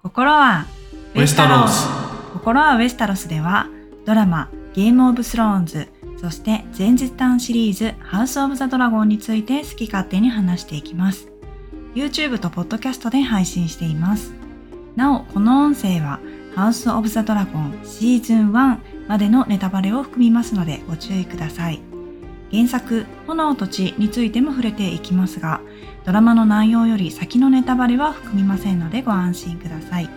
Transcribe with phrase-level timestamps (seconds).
[0.00, 0.66] 心は
[1.16, 1.88] ウェスタロス
[2.32, 3.66] 心はウェスタロスでは
[4.06, 5.88] ドラマゲームオブスローンズ
[6.20, 11.28] そして前日談シリーズハウスオブザドラゴンについて好き勝手に話していきます。
[11.96, 14.32] YouTube とポッドキャストで配信しています。
[14.94, 16.20] なおこの音声は
[16.54, 18.78] ハウスオブザドラゴンシーズン1
[19.08, 21.80] までのネタバレを含みますのでご注意ください。
[22.52, 25.60] 原作炎と地についても触れていきますが
[26.08, 30.08] ドラマの内容より先のネタバレは含みませんのでご安心ください。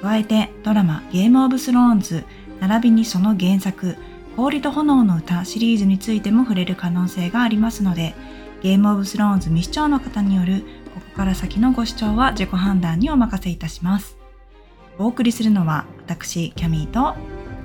[0.00, 2.24] 加えてドラマゲームオブスローンズ
[2.58, 3.94] 並びにその原作
[4.34, 8.16] 氷と炎の歌シリーズについても触れる可能性がありますので
[8.62, 14.18] ゲームオブスローンズ未視聴の方によるここから先のご視聴は自己判断にお任せいたします。
[14.98, 17.14] お送りするのは私キャミーと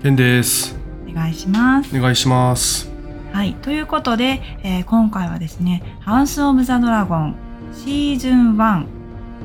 [0.04, 0.76] ケンです
[1.10, 2.90] お願いしますお願いします
[3.34, 7.47] はいということで、えー今回はですねハウスオブザドラゴン
[7.84, 8.86] シーズン1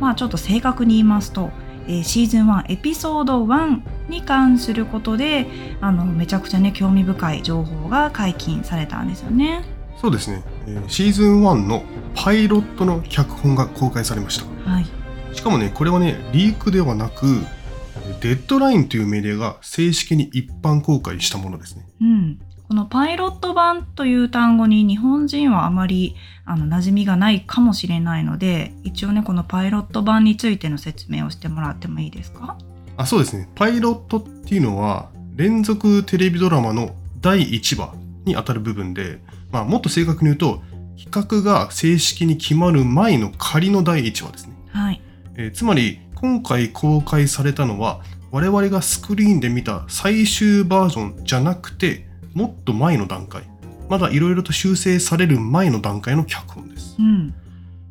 [0.00, 1.50] まあちょっと正確に言いますと、
[1.86, 5.46] えーシーズン1エピソード1に関することで
[5.80, 9.65] あのめちゃくちゃね興味深い情報が解禁されたんですよね。
[10.01, 11.84] そうですね、えーシーズン1の
[12.15, 14.70] パイロットの脚本が公開されました。
[14.70, 14.87] はい。
[15.32, 17.26] しかもねこれはねリークではなく
[18.20, 21.87] デッドラインというメディアが正式に一般公開したものですね。
[22.01, 32.57] うん、このパイロット版という単語に日本人はあまりあの馴染みがないかもしれないので一応ねこのパイロット版についての説明をしてもらってもいいですか？
[32.96, 33.49] あそうですね。
[33.54, 40.63] パイロットっていうのは連続テレビドラマの第1話にあたる部分で、まあ、もっと正確に言うと
[41.02, 44.54] 企画が正式に決まる前の仮の第1話ですね。
[44.73, 45.01] はい。
[45.37, 53.45] えーつまり今回公開されたのは我々がスクリーンで見た最終バージョンじゃなくてもっと前の段階。
[53.88, 56.97] まだいろいろと修正される前の段階の脚本です。
[56.99, 57.35] うん。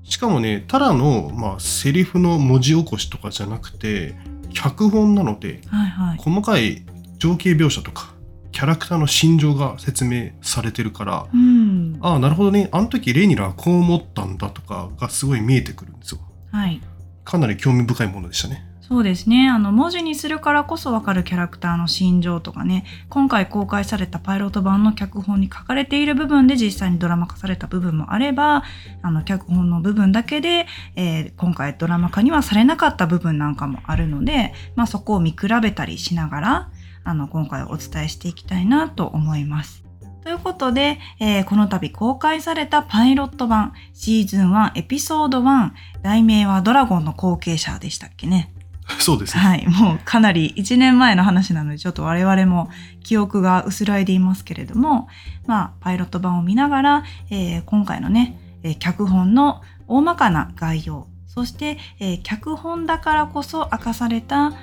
[0.03, 4.16] しかもねただの、まあ、セリフの文字起こしとかじゃなくて
[4.53, 6.17] 脚本なのではいはい。
[6.17, 6.84] 細かい
[7.17, 8.14] 情景描写とか
[8.52, 11.97] キャラクターの心情が説明されてるからうん。
[12.01, 12.68] ああなるほどね。
[12.72, 16.22] あの時レイニラはこう思ったんだとかがすごい見えてくるんですよ。
[16.51, 16.81] はい。
[17.24, 28.66] かなり興味深いものでしたねそうですねあの文字にするからこそわかるキャラクターの心情とかね今回公開されたパイロット版の脚本に書かれている部分で実際にドラマ化された部分もあれば
[29.01, 30.66] あの脚本の部分だけで、
[30.97, 36.72] えー今回ドラマ化にはされなかった部分なんかもあるので、まあ、そこを見比べたりしながら
[37.06, 39.85] あの今回お伝えしていきたいなと思います。
[40.24, 48.53] ということで、えーこの度公開されたパイロット版シーズン1エピソード1題名はドラゴンの後継者でしたっけね。
[49.00, 49.44] そうですね。
[49.44, 52.69] はい、もうかなり1年前の話なのでちょっと我々も
[53.03, 55.08] 記憶が薄らいでいますけれども、
[55.47, 64.53] まあ、パイロット版を見ながら、えー今回のね、えー脚本の大まかな概要そして、えー脚本だからこそ明かされた、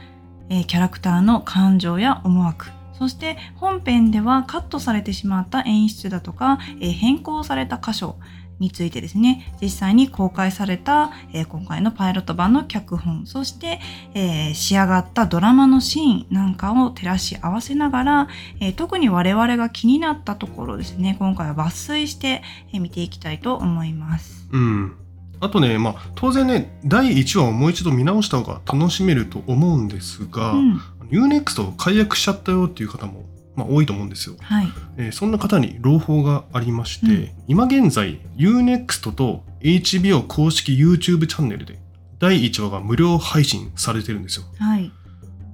[0.50, 2.66] えキャラクターの感情や思惑
[2.98, 8.16] そして本編ではカットされてしまった演出だとか、え変更された箇所
[8.58, 13.80] についてですね実際に公開された、えー今回のパイロット版の脚本そして、
[14.14, 18.28] えー仕上がったドラマのシーンなんかを照らし合わせながら、
[18.60, 22.42] えー特に我々が気になったところですね今回は抜粋して、
[22.72, 24.48] えー見ていきたいと思います。
[24.52, 24.96] うん。
[25.40, 30.80] あとね、まあ、当然ね、第1話をもう一度見直した方が楽しめると思うんですが、うん、
[31.10, 33.24] UNEXT を解約しちゃったよっていう方も、
[33.58, 34.36] まあ、多いと思うんですよ。
[34.40, 41.78] はい、えーそんな方に朗報がありまして、うん今現在 UNEXT と HBO 公式 YouTube チャンネルで
[42.18, 44.44] 第1話が無料配信されてるんですよ。
[44.58, 44.92] はい、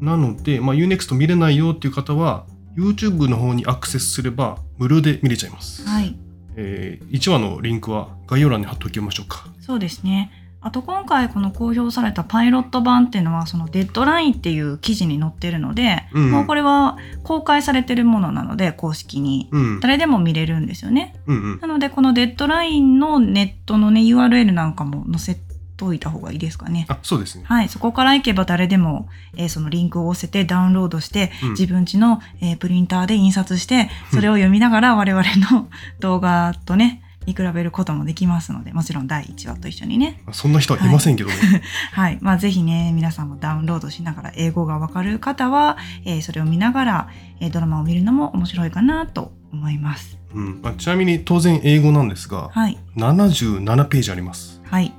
[0.01, 2.45] なので、まあ、UNEXT 見れないよっていう方は
[2.77, 5.87] YouTube の方にアクセスすれば無料で見れちゃいます。
[5.89, 6.15] はい、
[6.57, 9.47] え1話のリンクは概要欄に貼っておきましょうか。
[9.61, 10.31] そうですね。
[10.65, 19.81] あと今回この公表されたパイロット版っていうのはそのデッドラインっていう記事に載ってるので、うんもうこれは公開されてるものなので公式にうん。
[19.81, 21.15] 誰でも見れるんですよね。
[21.27, 21.61] うんうん。
[21.61, 25.39] なのでこのデッドラインのネットのね URL なんかも載せ
[25.77, 26.87] といた方がいいですかね。
[26.89, 27.45] あ、そうですね。
[27.47, 35.69] はい、そこから行けば誰でも、えーそのリンクを押せてダウンロードして、うん自分家の、えープリンターで印刷してそれを読みながら我々の
[36.01, 41.37] 動画とね見比べることもできますのでもちろん第1話と一緒にねそんな人はいませんけどね。
[41.93, 42.19] はい。
[42.21, 47.09] まあ、ぜひね、皆さんもダウンロードしながら、英語がわかる方は、えーそれを見ながら、
[47.41, 50.19] えードラマを見るのも面白いかなと思います。
[50.35, 52.79] うんまあ、ちなみに当然英語なんですが、はい。
[52.97, 54.61] 77ページあります。
[54.65, 54.93] はい。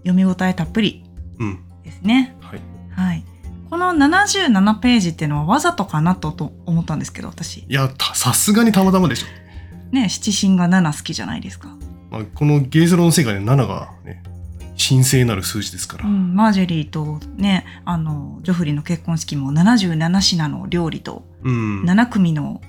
[0.00, 1.04] 読み応えたっぷり
[1.38, 1.60] うん。
[1.82, 2.36] ですね。
[2.40, 2.60] はい。
[2.90, 3.24] はい。
[3.70, 7.58] この77ページっていうのはわざとかなとと思ったんですけど、私。
[7.60, 9.26] いや、たさすがにたまたまでしょ。
[9.92, 11.76] ね、七神が7好きじゃないですか。
[12.10, 14.22] まあ、このゲーゼロの世界で7がね、
[14.78, 16.06] 神聖なる数字ですから。
[16.06, 21.82] うん、マージェリーとねあのジョフリーの結婚式も77品の料理とうん。
[21.84, 22.60] 7組の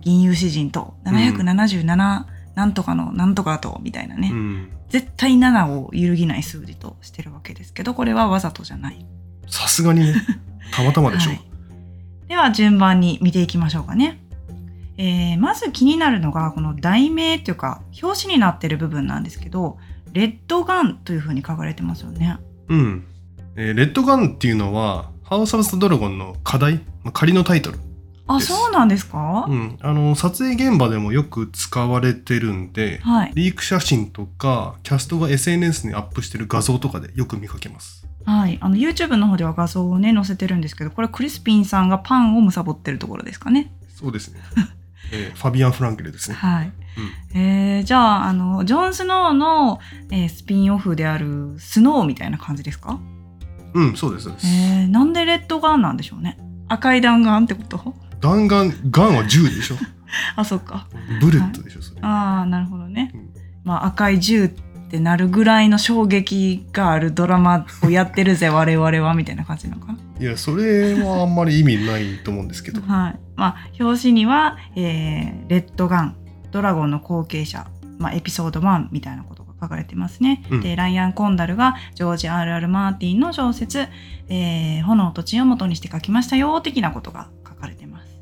[0.00, 2.24] 銀融詩人と777
[2.54, 4.68] なんとかのなんとかとみたいなね、うん。
[4.88, 9.06] 絶対7を揺るぎない数字としてるわけですけどこれはわざとじゃない。
[9.46, 10.14] さすがにね、
[10.72, 11.34] たまたまでしょう。
[11.34, 11.52] はい
[12.32, 14.18] では順番に見ていきましょうかね。
[15.02, 19.78] えーまず気になるのがこの題名というか表紙になってる部分なんですけど
[20.12, 22.38] レッドガンというふうに書かれてますよね。
[22.68, 23.04] うん。
[23.56, 27.78] えーレッドガンっていうのは、ハウス・オブ・ザ・ドラゴンの課題、まあ仮のタイトル。
[28.26, 29.78] あそうなんですか、うん。
[29.80, 38.06] あの、撮影現場でもよく使われてるんで、はい、リーク写真とか、キャストが SNS にアップしてる画像とかでよく見かけます。
[38.24, 43.72] はい、あの YouTube の方では画像をね載せてるんですけどこれクリスピンさんがパンをむってるところですかね。
[43.88, 44.40] そうですね。
[45.12, 46.36] えーファビアン・フランケルですね。
[46.36, 46.72] はい。
[47.34, 49.80] えーじゃああのジョン・スノーの、
[50.10, 52.98] えースピンオフであるスノーみたいな感じですか？
[53.74, 54.46] うん、そうです、そうです。
[54.46, 56.38] えーなんでレッドガンなんでしょうね
[56.68, 57.94] 赤い弾丸ってこと？
[58.20, 59.76] 弾丸、ガンは銃でしょ。
[60.36, 60.86] あそっか
[61.20, 62.00] ブレットでしょ、それ。
[62.02, 63.28] ああなるほどね、うん
[63.64, 64.48] まあ赤い銃っ
[64.90, 69.98] てなるぐらいの衝撃があるドラマをやってるぜ我々はみたいな感じなのかな？
[70.20, 72.82] いや、それはあんまり意味ないと思うんですけど。
[72.82, 76.16] はいまあ表紙には、えーレッドガン
[76.52, 77.66] ドラゴンの後継者、
[77.98, 80.60] まあ、エピソード1みたいなことが書かれてますね、うん。
[80.60, 82.68] でライアン・コンダルがジョージ・ R.R.
[82.68, 83.88] マーティンの小説
[84.30, 88.20] 「えー炎と血を元にして書きましたよ」的なことが書かれてます。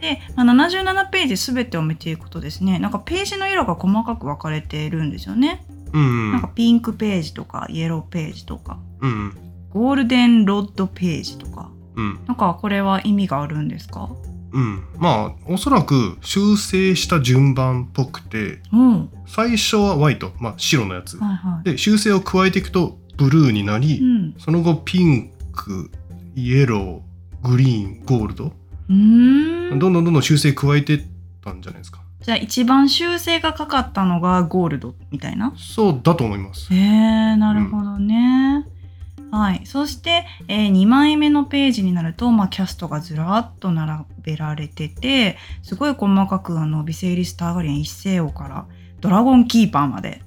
[0.00, 9.32] で、まあ、77ページ全てを見ていくとですねなんかページの色が細かく分かれているんですよね、うん、なんかピンクページとかイエローページとかうん、
[9.70, 11.70] ゴールデンロッドページとか。
[11.96, 14.10] うん、なんかこれは意味があるんですか？
[14.54, 14.84] うん。
[14.98, 21.16] まあ、おそらく修正した順番っぽくて、うん最初はホワイト、まあ白のやつ。
[21.18, 25.90] はいはいで、修正を加えていくとブルーになり、うんその後ピンク、
[26.36, 28.52] イエロー、グリーン、ゴールド。
[28.88, 31.02] うーんどんどんどんどん修正加えてっ
[31.42, 32.00] たんじゃないですか。
[32.22, 35.52] じゃあ一番修正がかかったのがゴールドみたいな？
[35.56, 36.72] そうだと思います。
[36.72, 38.66] へえなるほどね、
[39.30, 48.66] はいそして、え2枚目のページになると、まあ、キャストがずらっと並べられててすごい細かくあのビセイリス・ターガリエン一世王から
[49.00, 50.22] ドラゴンキーパーまで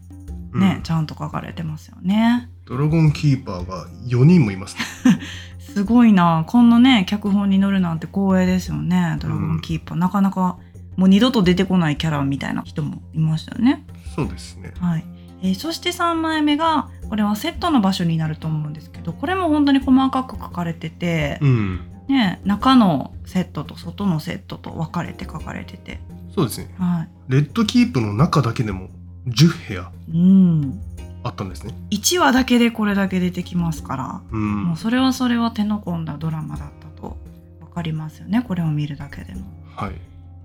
[0.54, 0.84] ね、うん。
[0.84, 2.50] ちゃんと書かれてますよね。
[2.66, 5.20] ドラゴンキーパーが4人もいますね。
[5.60, 6.44] すごいな。
[6.48, 9.18] こんなね脚本に載るなんて光栄ですよね。
[9.20, 10.58] ドラゴンキーパー、なかなか
[10.96, 13.86] もう二度と出てこないキャラみたいな人もいましたよね。
[14.16, 14.74] そうですね。
[14.80, 15.06] はい、
[15.44, 21.80] えーそして3枚目がこれはセットの場所になると思うんですけどこれも本当に細かく書かれてて、うん。
[22.08, 26.00] ね、中のセットと外のセットと分かれて書かれてて、
[26.34, 26.74] そうですね。
[26.78, 28.90] はレッドキープの中だけでも
[29.28, 30.80] 10部屋い、うん
[31.24, 31.74] あったんですね。
[31.92, 34.64] 1話だけでこれだけ出てきますから、うん。
[34.66, 37.18] もうそれはそれは手の込んだドラマだったと
[37.60, 39.42] 分かりますよねこれを見るだけでも。
[39.76, 39.94] はい。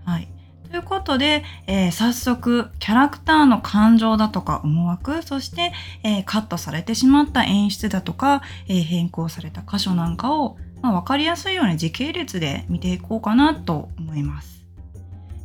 [0.05, 0.29] はい、
[0.69, 5.73] ということで、えー早速キャラクターの感情だとか思惑そして、
[6.03, 14.65] えーカットされてしまった演出だとか、えー変更された箇所なんかを、まあ、分かりやすいように時系列で見ていこうかなと思います。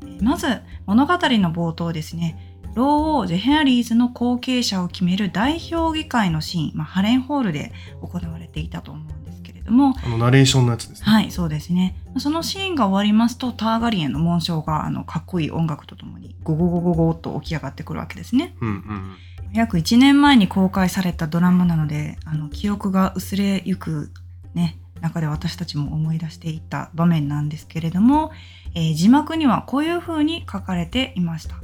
[0.04, 0.48] えーまず
[0.86, 11.06] 物語の冒頭ですね老王ジェヘアリーズの後継者を決める代表議会のシーン、まあ、ハレンホールで行われていたと思うんですけれども、あのナレーションのやつですね。
[11.06, 11.96] はい、そうですね。
[12.20, 18.56] そのシーンが終わりますと、ターガリエンの紋章があのかっこいい音楽とともにゴゴゴゴゴっと起き上がってくるわけですね。
[18.62, 19.16] うんうん。
[19.54, 24.12] 約1年前に公開されたドラマなので、あの記憶が薄れゆく
[24.54, 28.32] ね、中で私たちも思い出していた場面なんですけれども、
[28.76, 31.56] えー字幕にはこういう風に書かれていました。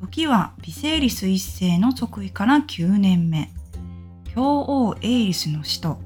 [0.00, 3.52] 時はビセイリス一世の即位から9年目。
[4.34, 5.98] 教王エイリスの死と、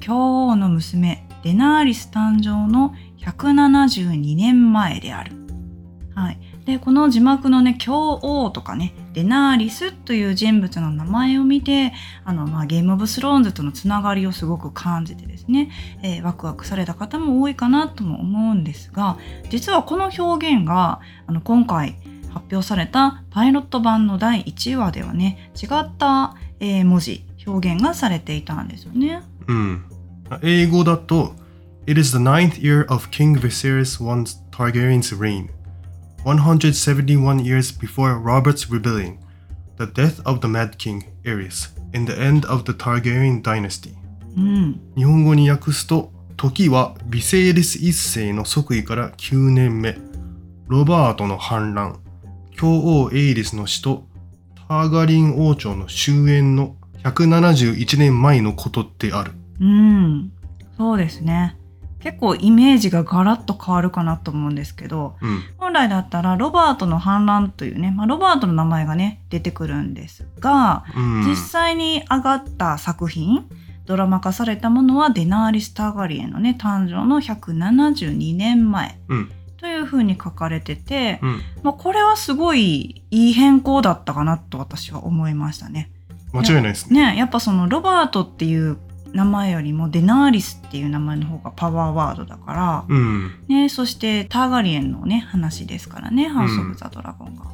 [0.00, 5.32] 教王の娘デナーリス誕生の172年前である。
[6.14, 6.40] はい。
[6.64, 11.92] で、この字幕のね、教王とかね、デナーリスという人物の名前を見て、
[12.24, 15.72] あの、まあ、ゲームオブスローンズとのつながりをすごく感じてですね、
[16.04, 19.18] えーワクワクされた方も多いかなとも思うんですが、
[19.50, 21.96] 実はこの表現が、あの、今回
[22.32, 29.22] 発表されたパイロット版の第1話ではね、違った、えー文字、表現がされていたんですよね。
[29.48, 29.84] うん。
[30.42, 31.34] 英語だと、
[31.88, 34.22] It is the ninth year of King Viserys I
[34.52, 35.48] Targaryen's reign,
[36.24, 39.18] 171 years before Robert's rebellion,
[39.76, 43.94] the death of the Mad King Aerys, and the end of the Targaryen dynasty.
[44.36, 44.80] うん。
[44.96, 49.98] 日本語に訳すと、時はビセイリス一世の即位から9年目、
[50.68, 52.00] ロバートの反乱、
[52.56, 54.06] 教王エイリスの死と、
[54.68, 59.32] ターガリン王朝の終焉の171年前のことってある。
[59.60, 60.32] うん。
[60.76, 61.57] そうですね。
[62.00, 65.42] 結構イメージがガラッと変わるかなと思うんですけど、うん。
[65.58, 71.24] 本来だったらロバートの反乱というね、まあ、ロバートの名前がね、出てくるんですが、うん。
[71.26, 73.48] 実際に上がった作品、
[73.86, 79.32] ドラマ化されたものはデナーリス・ターガリエンのね、誕生の172年前うん。
[79.56, 81.42] というふうに書かれてて、うん。
[81.64, 85.90] まあ、これはすごいいい変更だったかなと私は思いましたね。
[86.32, 87.12] 間違いないですね。
[87.12, 88.78] ねやっぱそのロバートっていう
[89.12, 93.44] 名前よりもデナーリスっていう名前の方がパワーワードだから、うん。
[93.48, 97.44] ね、そしてターガリエンのね話ですからね、ハウス・オブ・ザ・ドラゴンが。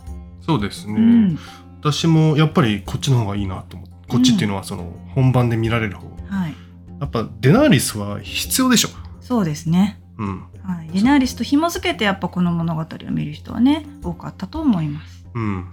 [0.40, 0.94] そうですね。
[0.94, 1.38] うん
[1.84, 3.94] 私もやっぱりこっちの方がいいなと思って。
[4.08, 6.08] こっちっていうのはその本番で見られる方。
[6.28, 6.54] はい、
[6.99, 8.88] やっぱデナーリスは必要でしょ。
[9.20, 10.00] そうですね。
[10.18, 10.44] うん。
[10.62, 15.26] はい、デナーリスと紐付けてやっぱこの物語を見る人はね多かったと思います。
[15.34, 15.66] うん。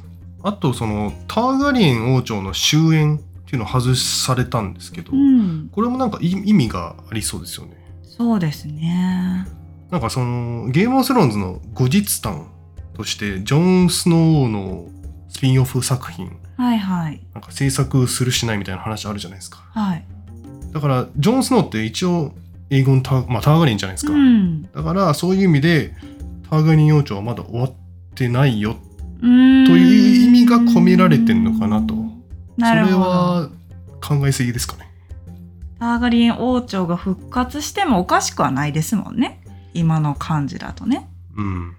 [0.43, 3.19] あとそのターガリエン王朝の終焉
[3.51, 7.75] っていうのを外されたんですけど、うん、これもなんか意意味がありそうですよね。
[8.01, 9.45] そうですね。
[9.89, 12.47] なんかそのゲームオブスローンズの後日談
[12.93, 14.87] としてジョン・スノーの
[15.27, 19.57] スピンオフ作品はいはいなんか制作するしないみたいな話あるじゃないですか。
[19.71, 20.05] はい。
[20.71, 22.31] だからジョン・スノーって一応
[22.69, 24.13] 英語のター,、まあ、ターガリンじゃないですか。
[24.13, 25.93] うん、だからそういう意味で
[26.49, 27.73] ターガリン王朝はまだ終わっ
[28.15, 28.77] てないよ。
[29.19, 32.00] という意味が込められてんのかなと
[32.61, 33.09] それなるほど。
[33.09, 33.49] は
[34.01, 34.91] 考えすぎですかね。
[35.79, 39.41] ターガリン王朝が復活してもおかしくはないですもんね。
[39.73, 41.09] 今の感じだとね。
[41.35, 41.75] うん。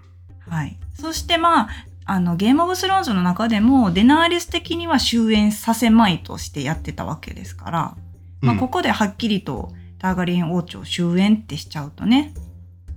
[0.47, 0.77] はい。
[0.99, 1.69] そしてまあ、
[2.05, 7.97] あの、ゲームオブスローンズの中でも、デナーリス的には終焉させまいとしてやってたわけですから、
[8.41, 12.33] まあ、うんここではっきりとターガリン王朝終焉ってしちゃうとね、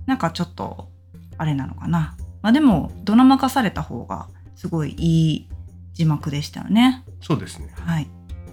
[0.05, 0.89] なんかちょっと、
[1.37, 2.17] あれなのかな。
[2.41, 5.49] まあでも、ドラマ化された方が、すごいいい
[5.93, 7.05] 字幕でしたよね。
[7.21, 7.73] そうですね。
[7.75, 8.07] はい。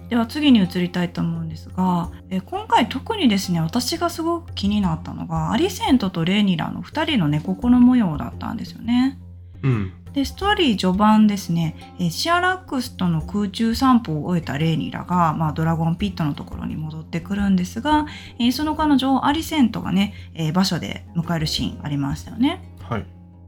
[0.09, 9.17] では次に移りたいと思うんですが、え今回特にですね、私がすごく気になったのが、アリセントとレーニラの2人のね、心模様だったんですよね。
[9.63, 9.93] うん。
[10.13, 18.05] で、ストーリー序盤ですね、えシアラックスとの空中散歩を終えたレーニラが、まあ、ドラゴンピットのところに戻ってくるんですが、
[18.39, 22.61] えーその彼女をアリセントがね、えー場所で迎えるシーンありましたよね。
[22.87, 23.05] はい。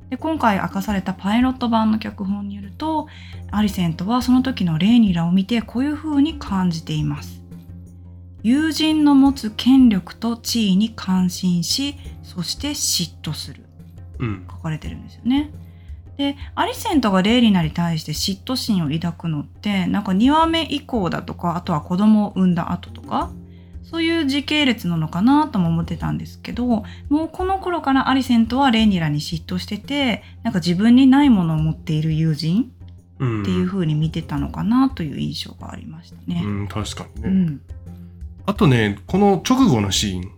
[0.09, 3.07] で今回明かされたパイロット版の脚本によると
[3.51, 7.41] アリセントはその時のレーニラを見てこういう風に感じています。
[8.43, 13.63] 友人の持つ権力と地位に感心しそして嫉妬する。
[14.19, 14.47] うん。
[14.49, 15.51] 書かれてるんですよね。
[16.17, 23.31] でアリセントがレーニラに対して嫉妬心を抱くのってなんか2話目以降だとかあとは子供を産んだ後とか
[23.89, 26.83] そういう時系列なのかなとも思ってたんですけども
[27.25, 32.71] うこの頃からアリセントはレーニラに嫉妬しててなんか自分にないものを持っている友人
[33.19, 33.41] うん。
[33.41, 36.41] っていう風に見てたのかなという印象がありましたね。
[36.45, 37.29] うん、確かにね。
[37.29, 37.61] うん、
[38.45, 40.31] あとね、この直後のシーン、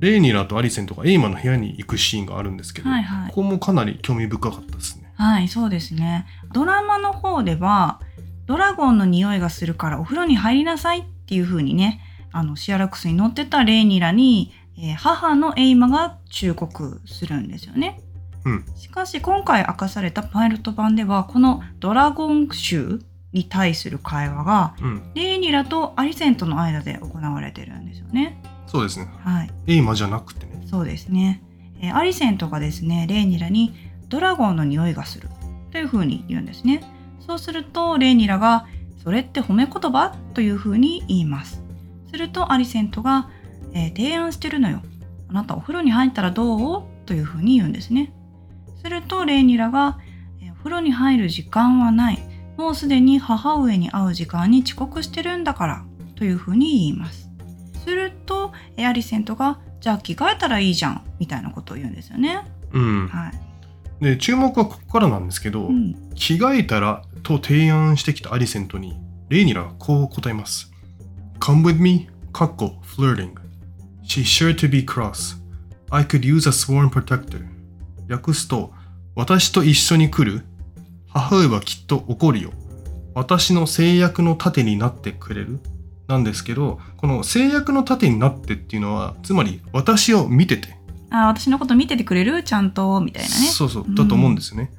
[0.00, 5.12] レイニラとアリセントがエイマの部屋に行くシーンがあるんですけど、はいはいここもかなり興味深かったですね。
[5.14, 6.26] はい、そうですね。
[6.52, 8.00] ドラマの方では、
[8.46, 12.00] ドラゴンの匂いがするからお風呂に入りなさいっていう風にね、
[12.32, 18.00] あの、シアラックスに乗ってたレイニラに、えー母のエイマが忠告するんですよね。
[18.44, 23.00] うんしかし今回明かされたパイロット版では、このドラゴン臭
[23.32, 25.02] に対する会話が、うん。
[25.14, 28.42] レイニラとアリセントの間で行われてるんですよね。
[28.66, 29.08] そうですね。
[29.20, 29.50] はい。
[29.66, 30.62] エイマじゃなくてね。
[30.66, 31.42] そうですね。
[31.80, 33.74] えーアリセントがですね、レイニラに
[34.08, 35.28] ドラゴンの匂いがする
[35.70, 36.82] というふうに言うんですね。
[37.20, 38.66] そうすると、レイニラが、
[39.02, 40.14] それって褒め言葉？
[40.34, 41.61] というふうに言います。
[42.12, 43.30] すると、アリセントが、
[43.72, 44.82] えー提案してるのよ。
[45.28, 46.84] あなたお風呂に入ったらどう？
[47.06, 48.12] というふうに言うんですね。
[48.82, 49.98] すると、レイニラが、
[50.40, 52.18] えーお風呂に入る時間はない。
[52.56, 55.84] もうすでに母上に会う時間に遅刻してるんだから。
[56.14, 57.30] というふうに言います。
[57.84, 61.02] すると、えーアリセントが、じゃあ着替えたらいいじゃん。
[61.18, 62.42] みたいなことを言うんですよね。
[62.72, 63.08] うん。
[63.08, 63.30] は
[64.00, 64.04] い。
[64.04, 65.94] で、注目はここからなんですけど、うん。
[66.14, 70.71] 着替えたらと提案してきたアリセントに、レイニラがこう答えます。
[71.44, 73.32] Come with me, かっこ flirting.
[74.04, 75.36] She's sure to be cross.
[75.90, 77.44] I could use a sworn protector.
[78.08, 78.72] 訳すと、
[79.16, 80.44] 私と一緒に来る
[81.08, 82.52] 母上はきっと怒るよ。
[83.14, 85.58] 私の制約の盾になってくれる
[86.06, 90.76] なんですけど、この制約の盾になってっていうのは、つまり私を見てて、
[91.10, 92.44] あ、私のこと見ててくれる？
[92.44, 93.46] ちゃんと、みたいなね。
[93.48, 94.72] そうそう、だと思うんですよね。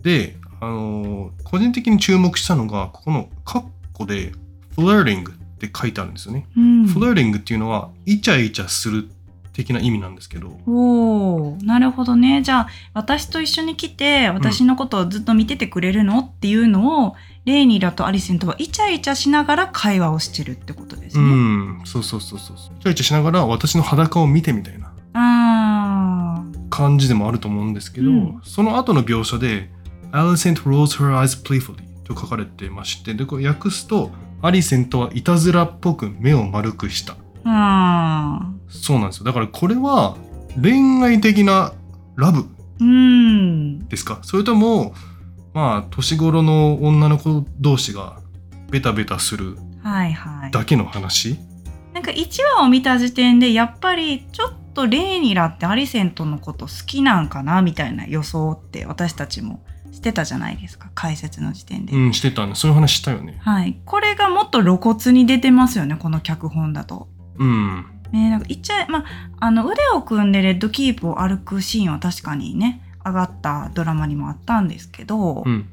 [0.00, 4.32] で、あのー個人的に注目したのが、ここのカッコで、
[4.78, 6.46] flirting って書いてあるんですよね。
[6.56, 6.84] うん。
[6.86, 9.10] flirting っていうのは、イチャイチャする
[9.52, 12.40] 的な意味なんですけど、おーなるほどね。
[12.42, 17.14] じゃあ、私と一緒に来て、私のことをずっと見ててくれるのっていうのを
[17.44, 21.28] レイニラとアリセントはイチャイチャしながら会話をしてるってことですうね。
[21.34, 29.70] んそうそうそうそうイチャイチャしながら私の裸を見てみたいなあ感じでもあると思うんですけど、うんその後の描写で
[30.12, 34.10] 「Alicent rolls her eyes playfully」と書かれてましてでこれ訳すと
[34.42, 38.40] アリセントはいたずらっぽく目を丸くしたあ。
[38.42, 38.60] うん。
[38.68, 40.16] そうなんですよだからこれは
[40.60, 41.72] 恋愛的な
[42.16, 42.46] ラブ
[42.80, 43.88] うん。
[43.88, 44.20] ですか？
[44.22, 44.94] それとも
[45.52, 48.20] まあ年頃の女の子同士が
[48.70, 50.50] ベタベタするはいはい。
[50.50, 51.38] だけの話？
[51.92, 59.60] なんか1話を見た時点でやっぱりちょっとレイニラってアリセントのこと好きなんかなみたいな予想って私たちも
[60.00, 61.92] してたじゃないですか解説の時点で。
[61.92, 62.54] うんしてたね。
[62.54, 63.38] そういう話したよね。
[63.42, 67.08] はい、これがもっと露骨に出てますよねこの脚本だと。
[67.38, 67.84] うん。
[68.10, 69.04] ね、なんか言っちゃえ、まあ、
[69.40, 75.68] あの腕を組んでレッドキープを歩くシーンは確かにね上がったドラマにもあったんですけど、うん。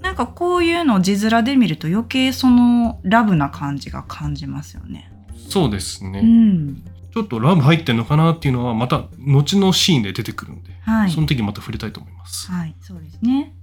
[0.00, 5.12] なんかこういうのを字面で見ると余計そのラブな感じが感じますよね。
[5.50, 12.50] そうですね、うん、ちょっとラブ入ってんのかなっていうのはまた後のシーンで出てくるので、はいその時また触れたいと思います。
[12.50, 13.54] はい、そうですね。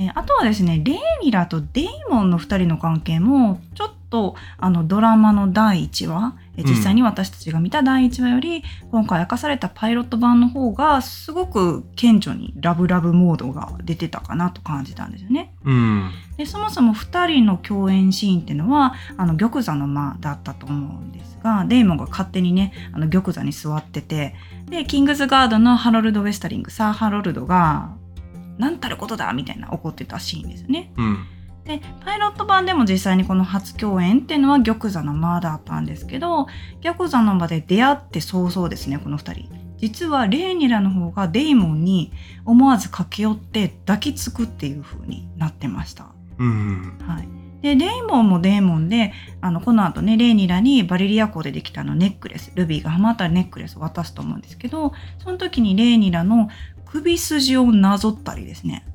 [0.00, 15.52] えーあとはですね、レイニラとデイモンの2人の関係も、ちょっとあのドラマの第1話、えー実際に私たちが見た第1話より、今回明かされたパイロット版の方が、すごく顕著にラブラブモードが出てたかなと感じたんですよね。
[15.64, 16.10] うん。
[16.36, 24.34] でそもそも2人の共演シーンっていうのはあの玉座の間だったと思うんですがデイモンが勝手にねあの玉座に座ってて
[24.66, 27.90] でキングズガードのハロルド・ウェスタリングサー・ハロルドが
[28.58, 30.92] 「なんたることだ!」みたいな怒ってたシーンですよね。
[30.96, 31.18] うん。
[31.64, 36.46] でパイロット版でも実際にこの初共演っていうのは玉座の間だったんですけど
[36.82, 39.50] 玉座の間で出会って早々ですねこの2人。
[39.76, 42.10] 実はレーニラの方がデイモンに
[42.44, 46.06] 思わず駆け寄って抱きつくっていう風になってました。
[46.38, 46.98] うん。
[47.06, 47.28] はい、
[47.62, 56.48] でデーモンもデーモンであのこの後ねレイニラにバリリア湖でできたあのネックレスルビーがはまったネックレスを渡すと思うんですけどその時にレイニラの
[56.86, 58.86] 首筋をなぞったりですね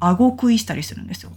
[0.00, 1.32] 顎食いしたりするんですよ。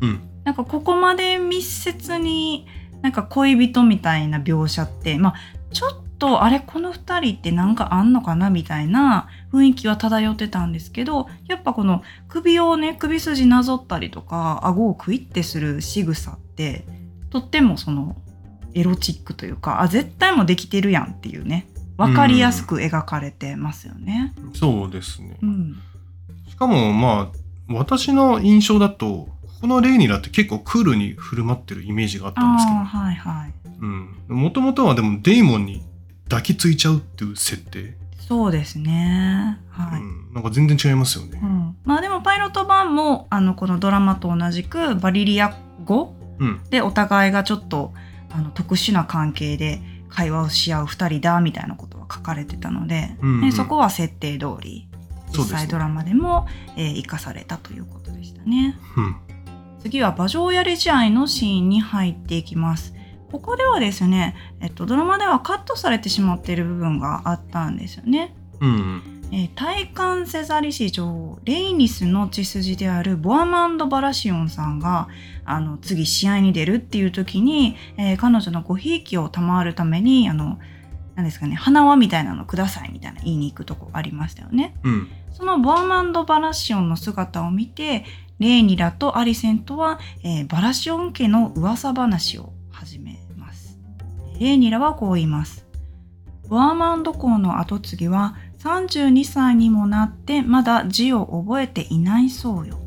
[0.00, 0.20] うん。
[0.44, 2.66] なんかここまで密接に
[3.02, 5.34] なんか恋人みたいな描写ってまあ
[5.72, 16.84] ちょっとあれこの2人ってなんかあんのかなみたいな雰囲気は漂ってたんですけどやっぱこの首をね首筋なぞったりとか顎をクイってする仕草って
[17.30, 18.16] とってもその
[18.74, 24.32] エロチックというかあ絶対もできてるやんっていうね分かりやすく描かれてますよね。
[24.54, 25.46] そうですねう。
[25.46, 25.76] ん、
[26.48, 29.28] しかもまあ、私の印象だと、
[29.60, 33.52] このレイニラって結構クールに振る舞ってるイメージがあったんですけああはいはい。
[33.64, 34.16] ど、うん。
[34.28, 35.82] もともとはでもデイモンに
[36.28, 37.96] 抱きついちゃうっていう設定？
[38.18, 39.58] そうですね。
[39.70, 40.00] はい。
[40.00, 40.34] うん。
[40.34, 41.46] なんか全然違いますよねう。
[41.46, 46.60] ん、まあでもパイロット版もあのこのドラマと同じくバリリア語うん。
[46.70, 47.94] でお互いがちょっと
[48.30, 54.88] あの特殊な関係で会話をし合う2人だみたいなことは書かれてたので、うんうんねそこは設定通り
[55.30, 58.78] 実際ドラマでも、えー生かされたということでしたね。
[58.96, 59.16] うん。
[59.80, 62.94] 次は馬上やり試合のシーンに入っていきます。
[63.30, 68.34] ここではですね、えっと、ドラマではカットされてしまっている部分があったんですよね。
[68.60, 69.18] うん。
[69.30, 75.08] えー、体感セザリ史上レイニスの血筋であるボアマンド・バラシオンさんが
[75.44, 80.58] あの次試合に出るっていう時に、えー彼女のごひいきを賜るためにあの
[81.14, 84.74] なんですかね花輪みたいなのくださいみたいな言いに行くとこありましたよね。
[84.82, 85.08] うん。
[85.32, 88.04] そのボアマンド・バラシオンの姿を見て
[88.38, 93.17] レイニラとアリセントは、えーバラシオン家の噂話を始め。
[94.38, 95.66] レイニラはこう言います。
[96.48, 102.78] ボアマンド公の跡継ぎは32歳にもなってまだ字を覚えていないそうよ。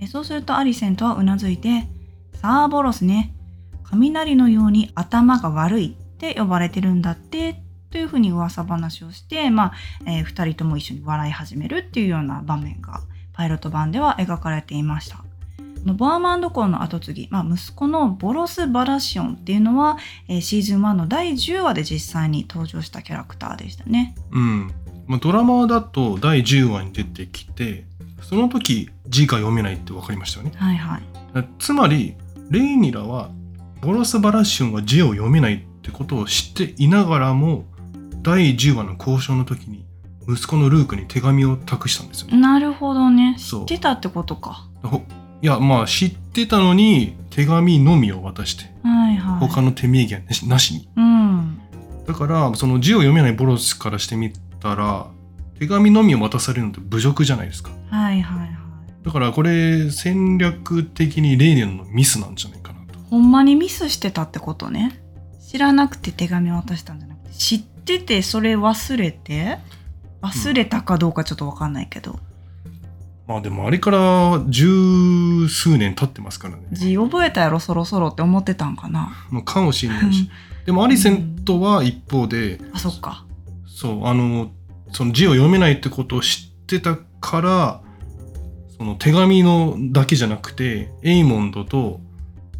[0.00, 1.88] えそうするとアリセントはうなずいて、
[2.34, 3.34] さあボロスね、
[3.82, 9.72] 雷のように頭が悪いって呼ばれてるんだって、というふうに噂話をして、まあ、
[10.06, 13.00] えー、2人とも一緒に笑い始めるっていうような場面が
[13.32, 15.24] パイロット版では描かれていました。
[15.88, 19.96] このボアマンド公の後継ぎ、まあ、息子のボロス・バラシオンっていうのは、
[20.28, 24.14] えーシーズン1の第10話で実際に登場したキャラクターでしたね。
[24.30, 24.70] うん。
[25.06, 27.86] まあ、ドラマだと第10話に出てきて、
[28.20, 30.52] その時字が読めないって分かりましたよね。
[30.56, 31.02] はいはい。
[31.58, 32.16] つまり、
[32.50, 33.30] レイニラは、
[33.80, 37.64] ボロス・バラシオンが字を読めないってことを知っていながらも、
[38.20, 39.86] 第10話の交渉の時に、
[40.28, 42.36] 息子のルークに手紙を託したんですよね。
[42.36, 43.36] なるほどね。
[43.38, 44.68] 知ってたってことか。
[45.40, 49.48] ほいや、まあ知ってたのに、手紙のみを渡して、はいはい。
[49.48, 50.88] 他の手名義はなしに。
[50.96, 51.60] うん。
[52.06, 55.06] だから、その字を読めないボロスからしてみたら、
[55.58, 57.70] 手紙のみを渡されるのって侮辱じゃないですか。
[57.90, 58.58] はいはいはい。
[59.04, 62.98] だからこれ戦略的にレイニラのミスなんじゃないかなと。
[63.08, 65.00] ほんまにミスしてたってことね
[65.48, 69.58] 知らなくて手紙渡したんじゃなくて知っててそれ忘れて
[70.20, 72.18] 忘れたかどうかちょっとわかんないけど、
[73.28, 76.62] まあでもあれから十数年経ってますからね。
[76.72, 80.30] 字覚えたやろそろそろって思ってたんかなもうかもしれないし。
[80.64, 83.26] でもアリセントは一方で、あそっか
[83.66, 84.50] そう、あの、
[84.92, 87.82] その字を読めないってことを知ってたから、
[88.78, 92.00] その手紙のだけじゃなくて、エイモンドと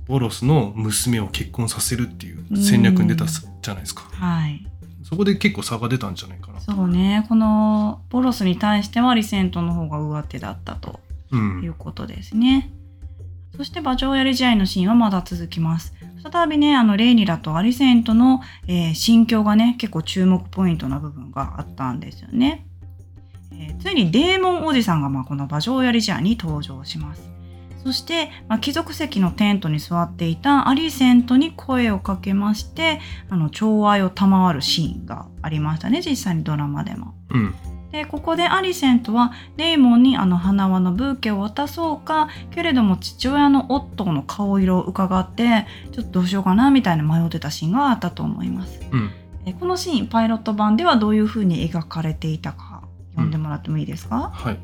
[0.07, 4.03] ボロスの娘を結婚させるっていう戦略に出たじゃないですか。
[4.13, 4.67] はい
[5.09, 6.61] そこで結構差が出たんじゃないかな。
[6.61, 11.63] そうねこのボロスに対してはリセントの方が上手だったとうん。
[11.63, 12.71] いうことですね。
[13.57, 15.95] そして馬上やり試合のシーンはまだ続きます。
[16.31, 22.67] 再びね、あの、レイニラとアリセントの、えー心境がね、結構注目ポイントな部分があったんですよね。
[23.53, 27.28] えーついにデーモンおじさんが、まあ、この馬上やり試合に登場します。
[27.85, 37.15] そして、まあ、貴族席のテントに座っていたアリセントに声をかけまして、あの、寵愛を賜るシーンがありましたね、実際にドラマでも。
[37.31, 37.55] うん。
[37.93, 48.81] でここでアリセントはレイモンにあの花輪のブーケを渡そうかけれども父親のオットーの顔色を伺ってちょっとどうしようかなみたいな迷ってたシーンがあったと思います。
[48.93, 49.11] うん。
[49.47, 54.59] えこのシーンパイロット版ではどういう風に描かれていたか読んでもらってもいいですか、はい。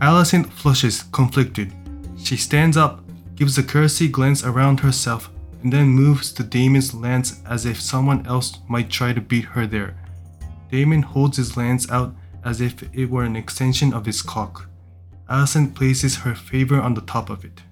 [0.00, 1.83] Alicent flushes, conflicted.
[2.16, 3.00] She stands up,
[3.36, 5.30] gives a cursory glance around herself,
[5.62, 9.66] and then moves to Damon's lance as if someone else might try to beat her
[9.66, 9.96] there.
[10.70, 14.68] Damon holds his lance out as if it were an extension of his cock.
[15.28, 17.62] Alicent places her favor on the top of it.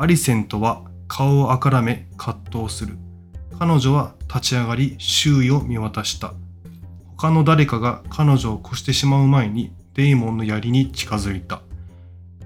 [0.00, 2.96] アリセントは顔をあからめ葛藤する。
[3.58, 6.34] 彼女は立ち上がり周囲を見渡した。
[7.16, 11.62] 他の誰かが彼女を越してしまう前にデイモンの槍に近づいた。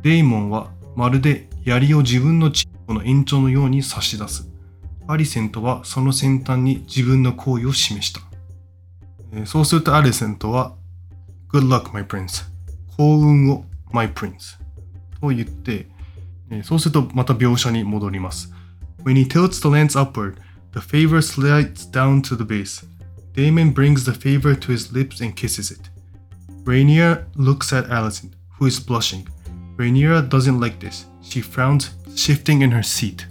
[0.03, 4.49] デイモンはまるで槍を自分のチンコの延長のように差し出す。
[5.09, 8.21] アリセントはその先端に自分の行為を示した。
[9.47, 10.75] そうするとアリセントは
[11.53, 12.45] Good luck, my prince.
[12.97, 14.59] 幸運を、my prince.
[15.21, 15.87] と言って、
[16.51, 18.53] えそうするとまた描写に戻ります。
[19.05, 20.37] When he tilts the lance upward,
[20.73, 22.87] the favor slides down to the base.
[23.35, 25.91] Damon brings the favor to his lips and kisses it.
[26.65, 29.27] Rainier looks at Alicent, who is blushing.
[29.77, 31.07] Rainier doesn't like this.
[31.23, 33.27] She frowns, shifting in her seat.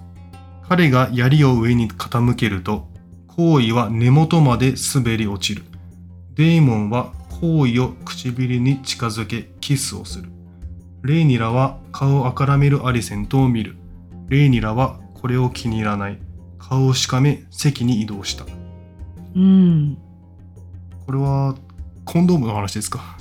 [0.67, 2.87] 彼が槍を上に傾けると、
[3.27, 5.63] 行為は根元まで滑り落ちる。
[6.35, 10.29] デーモンは行為を唇に近づけキスをする。
[11.03, 13.75] レイニラは顔をあからめるアリセントを見る。
[14.27, 16.19] レイニラはこれを気に入らない。
[16.59, 18.45] 顔をしかめ席に移動した。
[19.35, 19.97] うん
[21.05, 21.55] これは
[22.05, 23.17] コンドームの話ですか？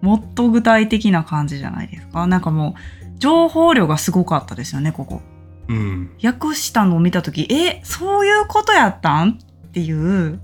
[0.00, 2.26] もっと具体的な感じじゃないですか？
[2.26, 5.22] なんかもう情報量がすごかったですよねここ。
[5.68, 6.10] うん。
[6.22, 9.38] 訳したのを見た時えそういうことやったん？
[9.40, 10.40] っていう。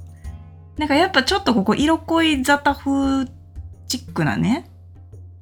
[0.76, 3.30] なんかやっぱちょっとここ色恋沙汰風
[3.86, 4.68] チックなね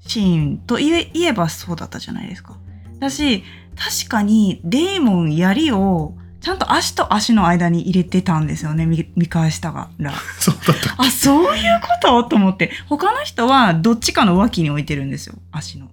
[0.00, 2.58] シーンと言え言えばそうだったじゃないですか。
[2.98, 3.42] だし
[3.74, 11.02] 確かにデーモン槍をちゃんと足と足の間に入れてたんですよね見見返したら そうだった。
[11.02, 12.24] あそういうこと？
[12.24, 15.88] と思って他の人はどっちかの脇に置いてるんですよ足の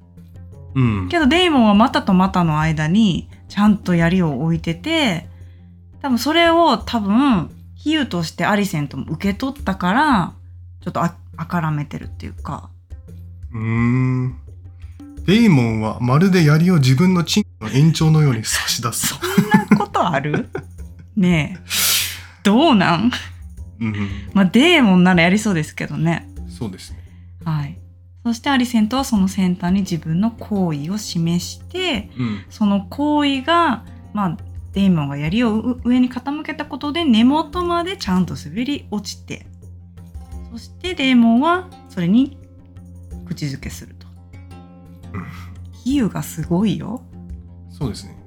[0.76, 1.10] うん。
[1.10, 5.28] けどデイモンは股と股の間にちゃんと槍を置いてて
[6.02, 10.34] 多分それを多分比喩としてアリセントも受け取ったから
[10.84, 12.70] ちょっとああからめてるっていうか
[13.54, 14.36] うーん。
[15.26, 19.14] デイモンはまるで槍を自分のチンコの延長のように差し出す。
[19.78, 20.50] ことある？
[21.16, 21.64] ねえ
[22.44, 23.12] どうなん？
[23.80, 24.10] うん。
[24.34, 27.00] まあデーモンならやりそうですけどねそうですね。
[27.46, 27.78] はい
[28.24, 32.46] そしてアリセントはその先端に自分の行為を示してうん。
[32.50, 34.38] その行為が、まあ、
[34.74, 39.48] デイモンが槍をう上に傾けたことで根元までちゃんと滑り落ちて
[40.52, 42.38] そしてデーモンはそれに
[43.28, 44.08] 口づけすると
[45.14, 45.26] うん。
[45.72, 47.02] 比喩がすごいよ
[47.72, 48.19] そうですね。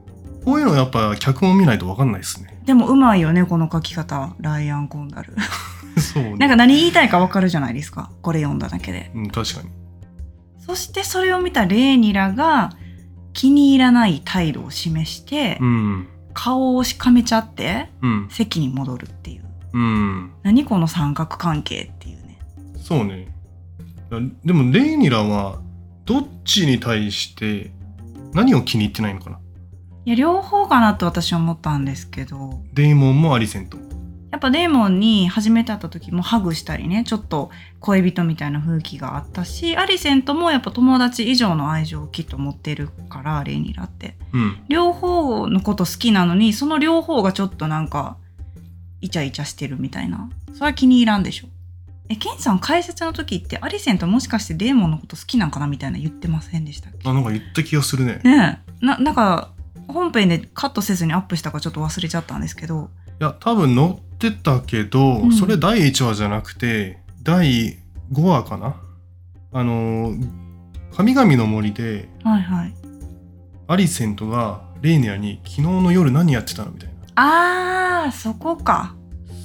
[0.45, 2.61] こういうのやっぱ脚本見ないとわかんないですね。
[2.65, 5.35] でもうまいよねこの書き方ライアン・コンダル
[6.01, 6.37] そうね。
[6.37, 9.71] なんか何言いたいかわかるじゃないですかこれ読んだだけでうん、確かに。
[10.59, 12.71] そしてそれを見たレーニラが
[13.33, 16.09] 気に入らない態度を示して、うん。
[16.35, 18.29] 顔をしかめちゃってうん。
[18.31, 20.33] 席に戻るっていううん。
[20.43, 22.39] 何この三角関係っていうね
[22.77, 23.29] そうね。
[24.11, 25.61] いやでも、レイニラは、
[26.05, 27.71] どっちに対して、
[28.35, 29.39] 何を気に入ってないのかな
[30.05, 33.83] いや両方かなと私は思ったんですけどデイモンもアリセントも。
[34.33, 44.65] やっぱデーモンに初めて会った時もハグしたりねちょっと恋人みたいな雰囲気があったしアリセントもやっぱ友達以上の愛情をきっと持ってるからレイニラってうん。
[44.69, 48.17] 両方のこと好きなのにその両方がちょっとなんか
[49.03, 51.49] イチャイチャしてるみたいなそれは気に入らんでしょ
[52.09, 57.07] えケンさん解説の時ってアリセントもしかしてデーモンのこと好きなんかなみたいな言ってませんでしたっけ？
[57.07, 58.21] あ、なんか言った気がするね。
[58.25, 59.51] ねえななんか
[59.89, 62.91] 本編でカットせずにアップしたかちょっと忘れちゃったんですけど。
[63.21, 65.33] いや、多分載ってたけど、うん。
[65.33, 67.79] それ第1話じゃなくて、第
[68.13, 68.77] 5話かな？
[69.53, 70.29] あのー、
[70.97, 72.75] 神々の森で、はいはい。
[73.69, 76.73] アリセントがレイニアに昨日の夜何やってたの？
[76.73, 76.95] みたいな。
[78.05, 78.95] あーそこか。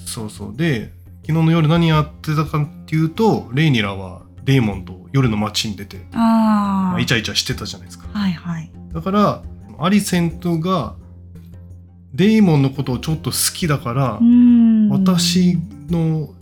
[0.06, 0.56] そうそう。
[0.56, 0.94] で、
[1.28, 8.08] 昨日の夜何やってたかっていうと、レイニラはデーモンと夜の街に出て、あまああイチャイチャしてたじゃないですか。
[8.14, 8.72] はいはい。
[8.94, 9.44] だから、
[9.80, 10.96] アリセントが
[12.14, 15.58] デーモンのことをちょっと好きだからう、ん私
[15.90, 16.34] の好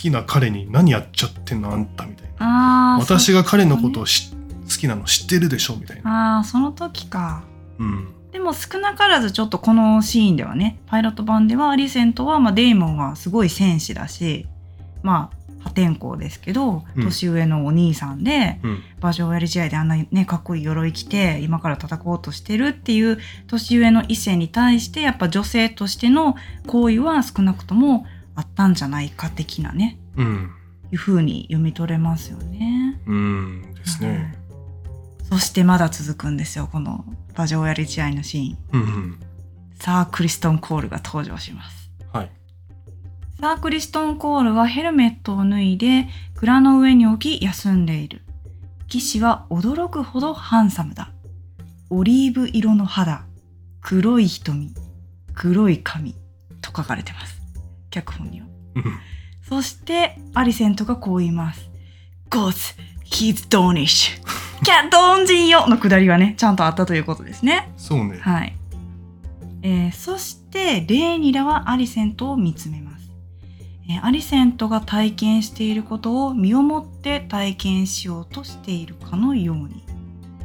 [0.00, 2.98] きな彼に何やっちゃってんのあんたみたいな。
[3.00, 6.38] 私が彼のことをし好きなの知ってるでしょみたいな。
[6.38, 7.44] あーその時か
[7.78, 8.14] うん。
[8.32, 14.46] でも少なからずちょっとこのシーンではねパイロット版ではアリセントは、まあ、デーモンはすごい戦士だし
[15.02, 18.82] まあ破天荒ですけどうん年上のお兄さんで、うん。
[19.00, 26.34] 馬上やり試合であんなねかっこいい鎧着て今から戦おうとしてるっていう年上の異性に対してやっぱ女性としての
[26.66, 30.50] 行為は少なくともあったんじゃないか的なねうん。
[30.92, 33.00] いう風に読み取れますよね。
[33.06, 33.74] うん。
[33.74, 34.08] ですね。
[34.08, 34.40] はい
[35.30, 38.58] そしてまだ続くんですよこの馬上やり試合のシーン。
[38.72, 39.20] うんうん。
[39.76, 41.79] さあクリストン・コールが登場します。
[43.40, 43.50] はい。
[43.50, 48.22] さあクリストン・コールはヘルメットを脱いで蔵の上に置き休んでいる。
[48.88, 51.10] 騎士は驚くほどハンサムだ。
[51.90, 53.24] オリーブ色の肌、
[53.80, 54.74] 黒い瞳、
[55.34, 56.14] 黒い髪
[56.60, 57.40] と書かれてます。
[57.90, 58.46] 脚本には。
[58.76, 58.82] うん
[59.42, 61.68] そしてアリセントがこう言います。
[62.30, 64.20] Gods, he's Danish.
[64.62, 67.72] キャッドン人よのくだりはね、ちゃんとあったということですね。
[67.76, 68.18] そうね。
[68.20, 68.56] はい。
[69.62, 72.89] えーそしてレーニラはアリセントを見つめます、えー
[73.98, 79.84] アリセントが体験していることを身をもって体験しようとしているかのように。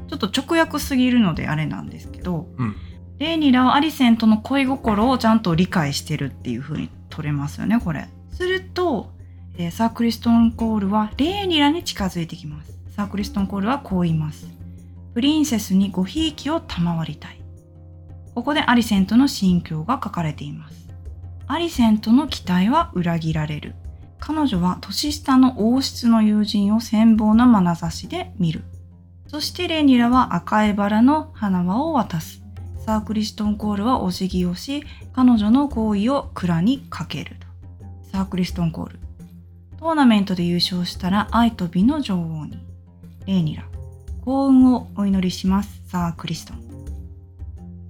[0.10, 2.76] ちょっと直訳すぎるのであれなんですけどうん。
[3.20, 8.08] レーニラはアリセントの恋心をちゃんと理解してるっていう風に取れますよねこれ。
[8.32, 9.12] すると、
[9.58, 12.78] えーサークリストン・コールはレーニラに近づいてきます。
[12.96, 14.48] サークリストン・コールはこう言います。
[15.14, 17.46] プリンセスにごひいきを賜りたい。
[18.36, 20.85] ここでアリセントの心境が書かれています
[21.48, 23.76] アリセントの期待は裏切られる。
[24.20, 28.64] 彼女は年下の王室の友人を羨望な眼差しで見る。
[29.28, 32.42] そしてレーニラは赤いバラの花輪を渡す。
[32.84, 37.36] サークリストン・コールはお辞儀をし彼女の行為を蔵にかける。
[38.12, 39.00] サークリストン・コール。
[39.78, 42.58] トーナメントで優勝したら愛と美の女王に。
[43.28, 43.66] レーニラ。
[44.24, 46.66] 幸運をお祈りしますサークリストン。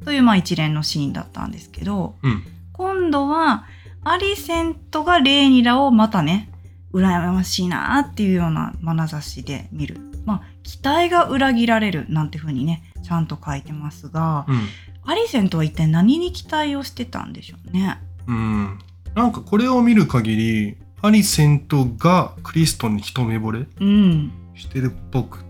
[0.04, 2.16] というまあ一連のシーンだったんですけど。
[2.22, 2.44] うん。
[2.78, 3.66] 今度は
[4.04, 6.52] アリセントがレーニラをまたね
[6.94, 14.60] 羨ましいなっていうような眼差しで見るまあ期待が裏切られるなんて風にねちゃんと書いてますがうん。
[15.08, 18.00] アリセントは一体何に期待をしてたんでしょうね？
[18.26, 18.80] うん。
[19.14, 25.46] なんかこれを見る限り、アリセントがクリストンに一目惚れうんしてるっぽく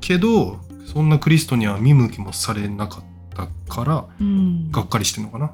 [0.00, 3.04] けど、そんなクリストには見向きもされなかっ
[3.34, 5.50] たから、うんがっかりしてんのかな。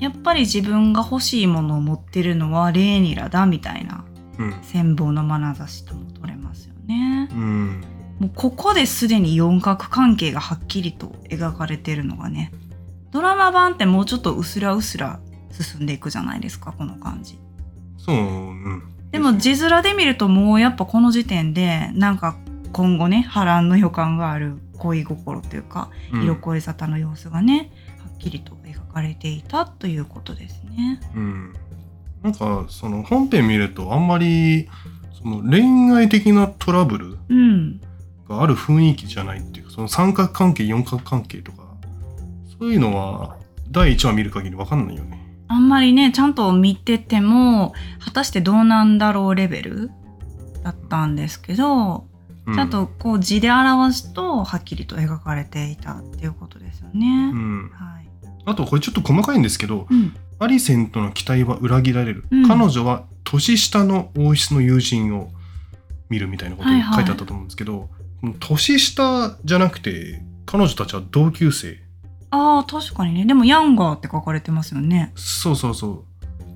[0.00, 4.04] やっぱり自分が欲しいものを持ってるのはレーニラだみたいな
[4.38, 4.50] うん。
[4.60, 7.84] 羨望の眼差しとも取れますよねうん。
[8.18, 12.52] もうここですでに四角関係がはっきりと描かれてるのがね
[13.10, 17.38] ドラマ版ってもうちょっとうすらうすら進んでいくじゃないですかこの感じ
[17.96, 18.82] そう、うん。
[19.10, 22.36] でも字面で見るともうやっぱこの時点でなんか
[22.72, 27.64] 今後ね波乱の予感がある恋心というかうん色恋沙汰の様子がねは
[28.18, 31.00] っきりと描かれていたということですね。
[31.14, 31.54] うん。
[32.22, 34.68] なんか、その本編見るとあんまり、
[35.22, 37.80] その恋愛的なトラブルうん、
[38.28, 41.62] がある雰囲気じゃないっていうか、その三角関係、四角関係とか、
[42.58, 43.36] そういうのは
[43.70, 45.18] 第1話見る限りわかんないよね。
[45.48, 49.90] あんまりねちゃんと見てても果たしてどうなんだろうレベル
[50.62, 52.06] だったんですけど、
[52.46, 57.30] うちゃんとこう字で表すとはっきりと描かれていたっていうことですよね。
[57.32, 57.70] うん。
[57.72, 58.07] はい
[58.48, 62.24] あとこれちょっと細かいんですけど、うんアリセントの期待は裏切られる。
[62.30, 65.30] うん彼女は年下の王室の友人を
[66.08, 67.88] 見るみたいなこと書いてあったと思うんですけど、
[68.20, 71.78] この年下じゃなくて、彼女たちは同級生。
[72.30, 75.12] ああ確かにねでもヤンガーって書かれてますよね。
[75.16, 76.08] そうそうそう。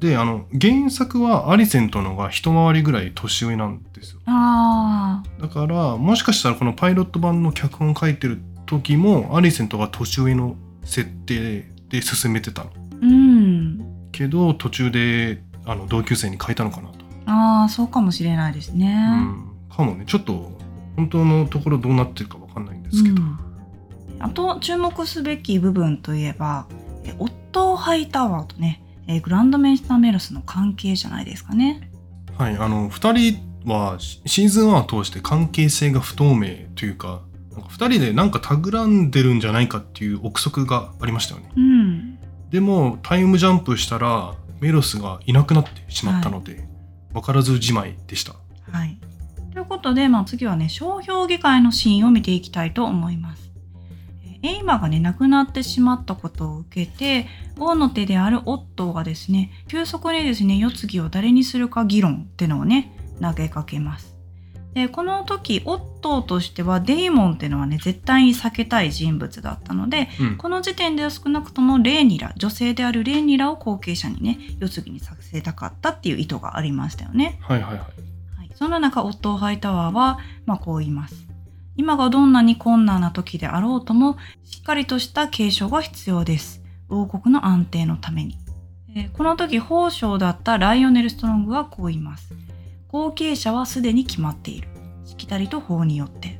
[0.02, 12.70] であの原作はアリセントのが一回りぐらい年上なんですよあだからもしかしたらこのパイロット版の脚本書いてる時もアリセントが年上の設定で進めてたの。
[12.70, 14.08] ーうん。
[14.12, 18.94] けど途中であの同級生に変えたのかなと、ああそうかもしれないですね、
[19.68, 20.04] うん、かもね。
[20.06, 20.58] ちょっと
[20.96, 23.38] 本当のところどうなってるかわかんないんですけど、うん。
[24.18, 26.66] あと注目すべき部分といえば
[27.04, 31.90] えオットーハイタワーとねえグランドメイスターメロスの関係じゃないですかね。
[32.38, 32.56] はい。
[32.56, 33.32] あの2
[33.64, 37.22] 人はシシーズン1を通して関係性が不透明というか
[37.52, 41.50] なんか2人でなんか企んでるんじゃないかっていう憶測がありましたよね。
[41.56, 42.18] うん、
[42.50, 46.66] でもタイムジャンプしたらメロスがいなくなってしまったので、
[47.12, 48.34] 分からずじまいでした。
[48.70, 48.98] はい、
[49.52, 53.52] ということで、まあ、次はね商標議会のシーンを見ていきたいと思います。
[54.42, 57.26] えエイマがね亡くなってしまったことを受けて
[57.58, 64.11] 王の手であるオットーがですね急速にですね世継ぎを誰にするか議論っていうのをね投げかけます。
[64.74, 77.38] でこの時オットーとしてはデイモンっていうのはね絶対に避けたい人物だったのでうんこの時点では少なくともレーニラ女性であるレーニラを後継者にね世継ぎにさせたかったっていう意図がありましたよね。
[77.40, 81.26] はいはいはいはい、そんな中、オットー・ハイタワーは、まあ、こう言います。
[81.76, 86.62] 今がどんなに困難な時であろうとも、しっかりとした継承が必要です。
[86.88, 88.38] 王国の安定のために。
[88.94, 92.34] えーこの時、法相だったライオネル・ストロングはこう言います。
[92.92, 94.68] 後継者はすでに決まっている。
[95.04, 96.38] しきたりと法によって。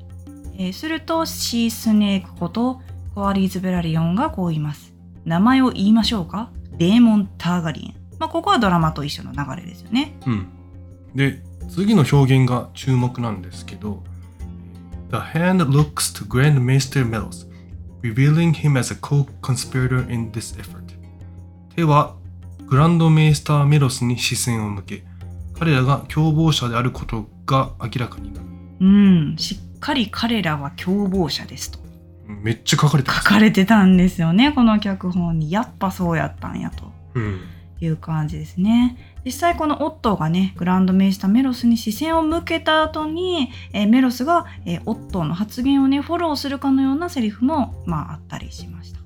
[0.59, 2.83] えーすると、シー・スネークこと
[3.15, 4.95] コアリーズ・ベラリオンがこう言います。
[5.25, 6.51] 名前を言いましょうか？
[6.77, 7.95] デーモン・ターガリン。
[8.19, 10.15] まあ、ここはドラマと一緒の流れですよね。
[10.27, 10.47] うん、
[11.15, 14.03] で次の表現が注目なんですけど
[15.11, 17.49] The hand looks to Grand Master Melos
[18.03, 20.83] revealing him as a co-conspirator in this effort
[21.75, 22.15] 手は
[22.67, 25.05] グランドメイスターメロスに視線を向け
[25.63, 28.47] 彼らが共謀者であることが明らかになる。
[28.81, 31.79] うん、しっかり彼らは共謀者ですと。
[32.29, 34.51] うんめっちゃ書かれて書かれてたんですよね。
[34.51, 35.53] この脚本に。
[35.53, 36.91] やっぱそうやったんやと。
[37.15, 37.41] うん。
[37.81, 39.15] いう感じですね。
[39.25, 48.99] 実際このオットーがねグランドメイスターメロスに視線を向けた後に、えーメロスが、えーオットーの発言をねフォローするかのようなセリフもまああったりしました。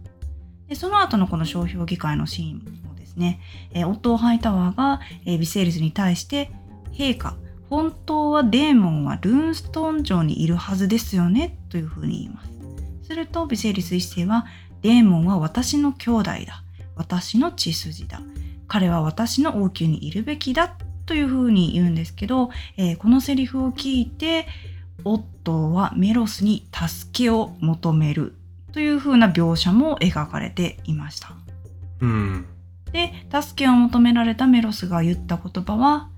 [0.69, 2.86] でその後のこの商標議会のシーン。
[2.86, 2.86] も
[3.17, 3.41] ですね、
[3.73, 6.51] えーオットー・ハイタワーが、えービセールスに対して
[6.93, 7.37] 陛下
[7.69, 12.51] 本当はデーモンはルーンストーン城にいるはずですよねというふうに言います。
[13.09, 14.47] するとビセーリス一世は
[14.83, 16.63] デーモンは私の兄弟だ。
[16.95, 18.21] 私の血筋だ。
[18.69, 20.77] 彼は私の王宮にいるべきだ
[21.07, 24.47] というふうに言うんですけど、えーこのセリフを聞いて
[25.05, 28.35] オットーはメロスに助けを求める
[28.73, 31.35] というふうな描写も描かれていました。
[32.01, 32.47] うん。
[32.93, 36.09] で助けを求められたメロスが言った言葉は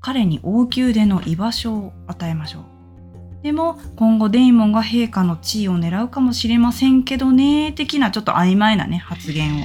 [0.00, 3.42] 彼に王宮での居場所を与えましょう。
[3.42, 9.62] でも今後デイモンが陛下の地位を狙うかもしれませんけどね的なちょっと曖昧なね発言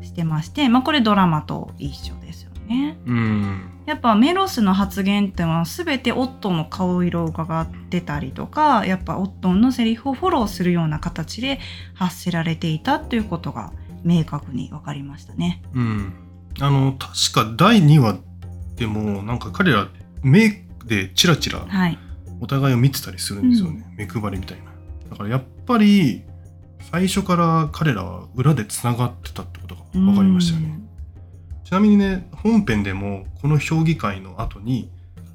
[0.00, 2.98] をしてましてまあこれドラマと一緒ですよね。
[3.06, 3.70] うん。
[3.86, 11.58] やっぱメロスの発言っていうのは全てオットンの顔色を伺ってたりとかやっぱオットンのセリフをフォローするような形で
[11.94, 13.72] 発せられていたということが
[14.04, 15.62] 明確に分かりましたね。
[15.74, 16.12] うん
[16.58, 18.18] あの確か第2話
[18.76, 19.88] でもなんか彼ら
[20.22, 21.98] 目でチラチラはい、
[22.40, 24.64] お互いを見てたりするんですよね、目配りみたいな
[25.10, 26.22] だからやっぱり
[26.90, 30.80] 最初から彼らは裏でつながってたってことが分かりましたよね
[31.64, 34.90] ちなみにね本編でもこの評議会の後に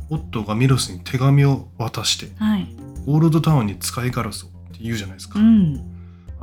[0.10, 2.36] オットーがミロスに手紙を渡してうん。
[2.36, 2.76] はい。
[3.08, 5.76] オールドタウンに使いガラスをって言うじゃないですか、うん。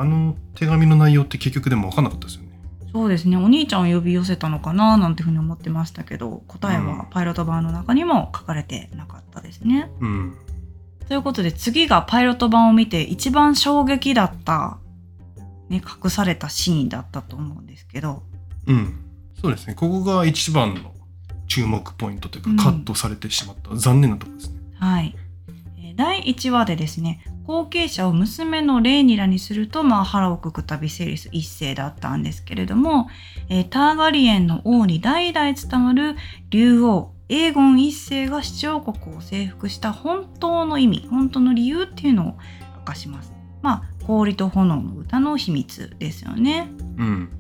[0.03, 2.49] あの手紙の内容って結局でも分かんなかったですよね。
[2.93, 3.37] そうですね。
[3.37, 6.99] お兄ちゃんを呼び寄せたのかななんていうふうに思ってましたけど、答えうん。
[6.99, 9.93] はパイロット版の中にも書かれてなかったですね。
[10.01, 10.37] うん。
[11.07, 14.79] ということで次がパイロット版を見て一番衝撃だった、
[15.69, 18.25] ね、隠されたシーンだったと思うんですけど、
[18.67, 18.99] うん。
[19.41, 19.77] そうですね。
[19.77, 20.93] ここが一番の
[21.47, 22.57] 注目ポイントというか、うん。
[22.57, 24.59] カットされてしまった残念なところですね。
[24.81, 25.15] はい。
[25.79, 33.09] えー第1話でですね、後継者を娘のレーニラにすると、まあ、腹をくくったビセリス一世だったんですけれども、
[33.49, 36.17] えーターガリエンの王に代々伝わる
[36.51, 42.35] 竜王、エーゴン一世が七王国を征服した本当の意味、本当の理由っていうのを
[42.79, 43.33] 明かします。
[43.63, 46.69] まあ、氷と炎の歌の秘密ですよね。
[46.99, 47.31] うん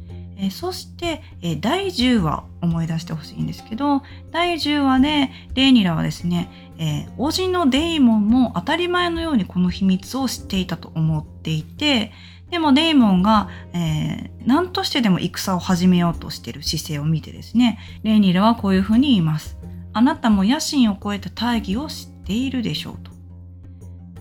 [0.43, 12.13] えそして、え第10話思い出してほしいんですけど第10話でレーニラはですね、えー、叔父のデイモンも当たり前のようにこの秘密を知っていたと思っていて
[12.53, 19.57] でもデイモンが、えー、何としてでも戦を始めようとしてる姿勢を見てですね、レイニラはこういうふうに言います。
[19.95, 23.11] あなたも野心を超えた大義を知っているでしょうと。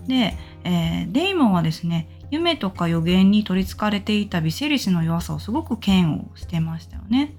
[0.06, 7.34] で、えー、デイモンはですね、夢とか予言に取りつかれていたビセリスの弱さをすごく嫌悪してましたよね。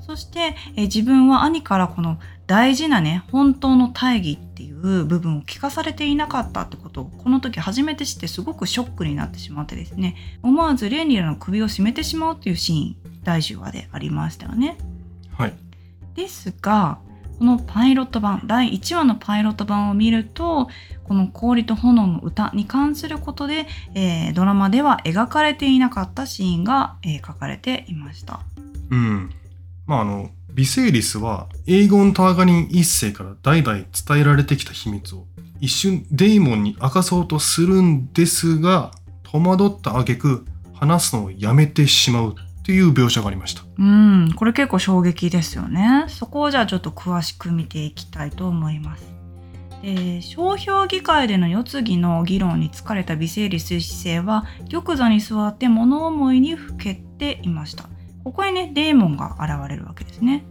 [0.00, 14.78] そして、えー、自分は兄からこの大事なね、本当の大義っていう部分を聞かされていなかったってことをこの時初めて知ってすごくショックになってしまってですね、思わずレンリラの首を絞めてしまうっていうシーン、第10話でありましたよね。
[15.36, 15.52] はい。
[16.14, 17.00] ですが、
[17.38, 20.68] このパイロット版、第1話のパイロット版を見ると、
[21.04, 28.40] この氷と炎の歌に関することで、えー、ドラマでは描かれていなかったシーンが、えー、書かれていました。
[28.90, 29.30] うん。
[29.86, 35.26] まああの、ビセイリスはエーゴン・ターガリン一世から代々伝えられてきた秘密を
[35.60, 38.90] 一瞬デイモンに明かそうとするんですが、
[39.22, 42.34] 戸惑った挙句話すのをやめてしまう
[42.68, 43.62] っていう描写がありました。
[43.78, 46.04] うん、これ結構衝撃ですよね。
[46.08, 49.10] そこをじゃあちょっと詳しく見ていきたいと思います。
[49.80, 57.88] で商標議会での世継ぎの議論に疲れた微生理水姿勢は玉座に座って物思いにふけていました。
[58.22, 60.44] ここへね、デーモンが現れるわけですね。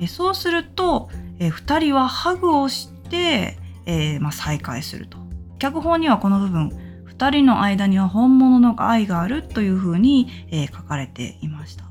[0.00, 5.18] えそうすると、え2人はハグをして、えー、まあ、再会すると。
[5.60, 6.72] 脚本にはこの部分
[7.18, 11.84] 2人の間には本物の愛があるというふうに、えー、書かれていました、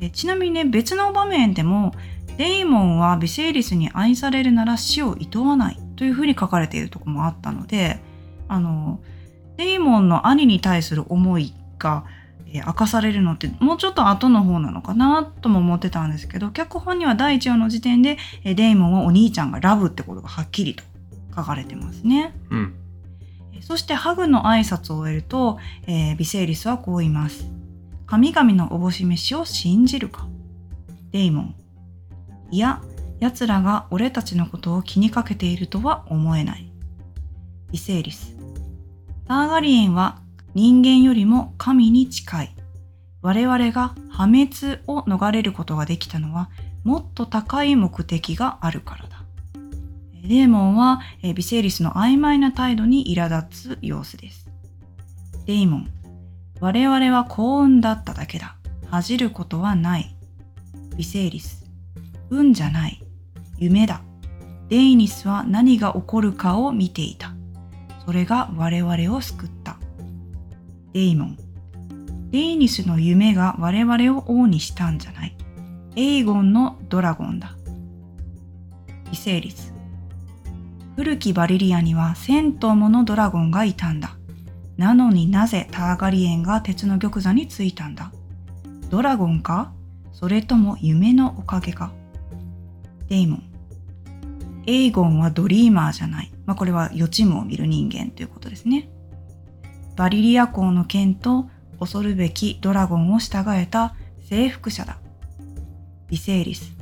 [0.00, 1.92] えー、ちなみにね別の場面でも
[2.36, 8.00] デイモンはビセイリスに愛されるなら死を厭わないというふうに書かれているとこもあったので
[8.48, 9.00] あの
[9.56, 12.04] デイモンの兄に対する思いが、
[12.52, 20.84] 明かされるのってもうちょっと後の方なのかなとも思ってたんですけど脚本には第1話の時点で、デイモンはお兄ちゃんがラブってことがはっきりと
[21.34, 22.34] 書かれてますね。
[22.50, 22.83] うん
[23.60, 27.46] そしてハグの挨拶を終えると、えー、ビセイリスはこう言います。
[28.06, 30.28] 神々のおぼし飯を信じるか
[31.12, 31.54] デイモン。
[32.50, 32.82] いや、
[33.20, 36.70] 奴らが俺たちのことを気にかけているとは思えない。
[37.72, 38.36] ビセイリス。
[39.26, 40.20] ターガリエンは
[40.54, 42.54] 人間よりも神に近い。
[43.22, 44.50] 我々が破滅
[44.86, 46.50] を逃れることができたのは
[46.84, 49.13] もっと高い目的があるからだ。
[50.24, 54.48] デーモンは、えー、ビセイリスの曖昧な態度に苛立つ様子です。
[55.44, 55.88] デイモン、
[56.60, 58.56] 我々は幸運だっただけだ。
[58.90, 60.16] 恥じることはない。
[60.96, 61.66] ビセイリス、
[62.30, 63.04] 運じゃない。
[63.58, 64.00] 夢だ。
[64.70, 67.34] デイニスは何が起こるかを見ていた。
[68.06, 69.76] それが我々を救った。
[70.94, 71.38] デイモン、
[72.30, 75.36] デイニスの夢が我々を王にしたんじゃない。
[75.96, 77.54] エイゴンのドラゴンだ。
[79.10, 79.73] ビセイリス、
[80.96, 84.16] 古きバリリアには千頭ものドラゴンがいたんだ。
[84.76, 88.12] なのになぜターガリエンが鉄の玉座についたんだ
[88.90, 89.72] ドラゴンか？
[90.12, 91.92] それとも夢のおかげか？
[93.08, 93.42] デイモン。
[94.66, 96.32] エイゴンはドリーマーじゃない。
[96.46, 98.88] まあ、これは予知夢を見る人間ということですね。
[99.96, 101.48] バリリア公の剣と
[101.80, 103.94] 恐るべきドラゴンを従えた
[104.28, 104.98] 征服者だ。
[106.08, 106.72] ビセイリス。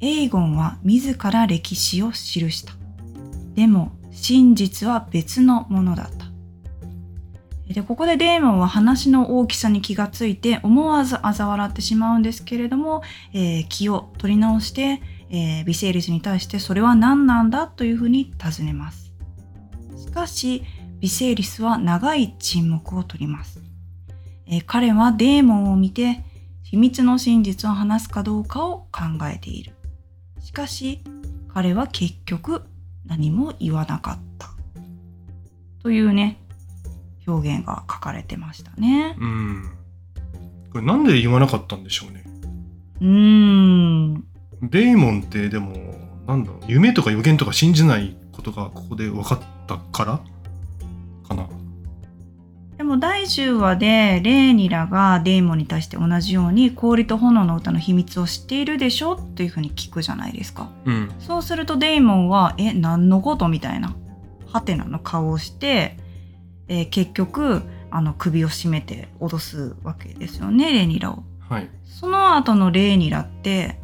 [0.00, 2.16] エイゴンは自ら歴史を記
[2.50, 2.72] した。
[3.54, 6.32] でも真実は別のものだった。
[7.72, 15.00] でここでデーモンは話の大きさに気がついて思わず嘲笑ってしまうんですけれども、えー、気を取り直して、
[15.30, 19.12] えー、ビセイリスに対してそれは何なんだというふうに尋ねます。
[19.96, 20.64] しかし
[21.00, 23.60] ビセイリスは長い沈黙を取ります。
[24.46, 26.24] えー、彼はデーモンを見て
[26.62, 29.74] 秘密の真実を話すかどうかを考えている。
[30.40, 31.02] しかし
[31.48, 32.64] 彼は結局
[33.12, 34.48] 何も言わなかった
[35.82, 36.38] というね
[37.26, 39.16] 表現が書かれてましたね。
[39.20, 39.70] うん。
[40.72, 42.24] これなんで言わなかったんでしょうね。
[43.02, 43.08] うー
[44.16, 44.24] ん。
[44.62, 45.74] デイモンってでも
[46.26, 50.20] なんだろう夢とか予言とか信じないことがここで分かったから
[51.28, 51.46] かな。
[52.92, 63.96] でも第10話でレーニラがデーモンに対して同じように氷と炎の歌の秘密を知っているでしょっていうふうに聞くじゃないですか、うん、そうするとデーモンはえ何のことみたいな
[64.46, 65.96] ハテナの顔をして、
[66.68, 73.78] えー、結局あの首を絞めて脅すわけですよねレーニラを、はい、その後のレーニラって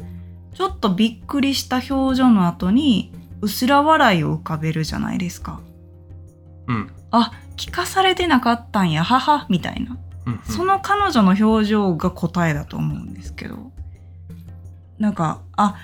[0.53, 5.61] ちょっとびっくりした表情の後にうすら笑いを浮かべるじゃないですか。
[6.67, 6.91] うん。
[7.11, 9.97] あ聞かされてなかったんや、母みたいな。
[10.25, 13.71] うんうん、その彼女の表情が答えだと思うんですけど。
[14.97, 15.75] なんか、あ、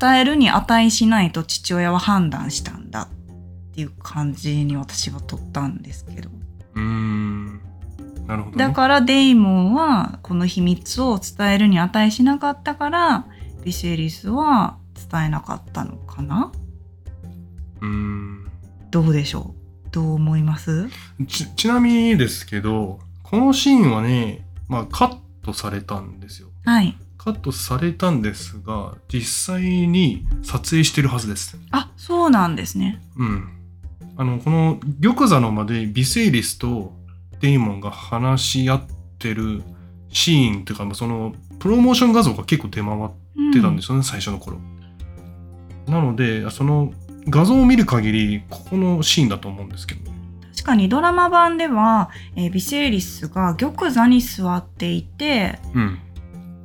[0.00, 3.08] 伝えるに値しないと父親は判断したんだっ
[3.74, 6.30] ていう感じに私は取ったんですけど。
[6.74, 7.60] うん。
[8.26, 8.56] なるほど、ね。
[8.56, 13.26] だからデイモンはこの秘密を伝えるに値しなかったから
[13.62, 14.78] ビセリスは
[15.10, 16.50] 伝えなかったのかな？
[17.80, 18.50] うーん
[18.90, 19.63] どうでしょう？
[19.94, 20.88] どう思います？
[21.28, 26.48] ちちなみにですけどこのシーンはね、まあ、カットされたんですよ。
[26.64, 31.56] はいカットされたんですが実際に撮影してるはずです。
[31.70, 33.48] あそうなんですねうん。
[34.16, 36.92] あのこの玉座の間でビセイリスと
[37.40, 38.86] デイモンが話し合っ
[39.18, 39.62] てる
[40.10, 44.58] シーンっていうかまあそのプロモーション画像が結構出回ってたんですよね、最初の頃。
[45.86, 46.92] なのでその
[47.28, 50.10] 画像を見る限りここのシーンだと思うんですけど。
[50.56, 55.98] 確かにドラマ版では、えービセイリスが玉座に座っていてうん。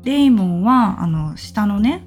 [0.03, 2.03] デイモンはあの下のね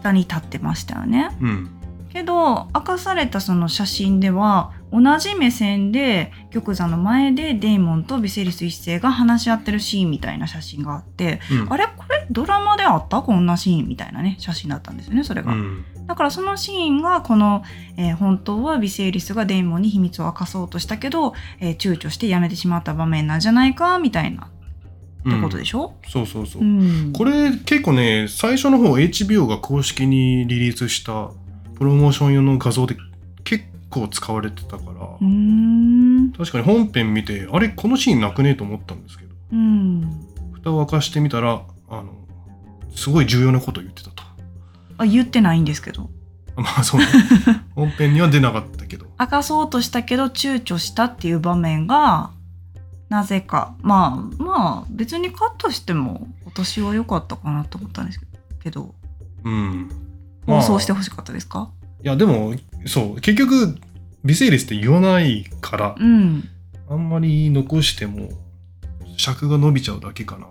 [0.00, 1.70] 下に立ってましたよねうん。
[2.10, 15.84] けど明かされたその写真では同じ目線で玉座の前でデイモンとビセイリス一世が話し合ってるシーンみたいな写真があってうんあれこれドラマであったこんなシーンみたいなね写真だったんですよねそれが、うん。
[16.06, 17.62] だからそのシーンがこの、
[17.96, 24.48] えー本当はビセイリスがデイモンに秘密を明かそうとしたけど、えー躊躇してやめてしまった場面なんじゃないかみたいな。
[25.28, 26.62] ってことでしょ、そうそうそう。
[26.62, 27.12] うん。
[27.12, 31.30] これ結構ね最初の方 HBO が公式にリリースした
[31.76, 32.96] プロモーション用の画像で
[33.44, 36.32] 結構使われてたから、うーん。
[36.32, 38.56] 確かに本編見てあれこのシーンなくね？
[38.56, 39.34] と思ったんですけど。
[39.52, 40.26] うん。
[40.54, 41.62] 蓋を開かしてみたら
[41.92, 42.10] あの
[42.96, 44.22] すごい重要なことを言ってたと。
[44.96, 46.10] あ言ってないんですけど。
[46.56, 47.06] まあそうね。
[47.76, 49.06] 本編には出なかったけど。
[49.20, 52.30] 明かそうとしたけど躊躇したっていう場面が
[53.10, 53.74] なぜか。
[53.82, 58.20] まあまあ別にカットしても私は良かったかなと思ったんです
[58.62, 58.94] けど。
[59.44, 59.90] うん。
[60.46, 61.70] 放送してまあほしかったですか、
[62.02, 62.54] いやでも
[62.86, 63.20] そう。
[63.20, 63.78] 結局
[64.24, 66.48] 微生率って言わないからうん。
[66.88, 68.30] あんまり残しても
[69.16, 70.46] 尺が伸びちゃうだけかな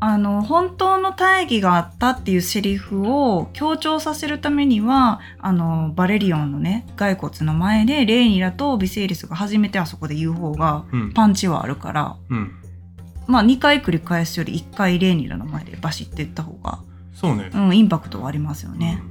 [0.00, 11.12] ああの本当の大義があったっていうセリフを強調させるためにはあのバレリオンのね骸骨の前でレイニラとビセイリスが初めてあそこで言う方がうん。
[11.12, 12.52] パンチはあるから、うん。
[13.26, 16.80] まあ、2回繰り返すより1回レイニラの前でバシッていった方が、
[17.14, 17.50] そうね。
[17.54, 19.02] うん、インパクトはありますよね。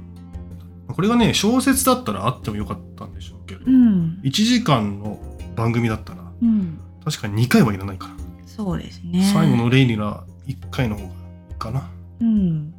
[0.88, 0.94] うん。
[0.94, 5.18] これがね小説だったらあってもよかったんでしょうけど、うん、1時間の
[5.54, 8.14] 番組だったらうん、確かに2回はいらないから、
[8.46, 9.22] そうですね。
[9.32, 11.10] 最後のレイニラ1回の方がい
[11.52, 11.90] いかな、
[12.20, 12.74] うん。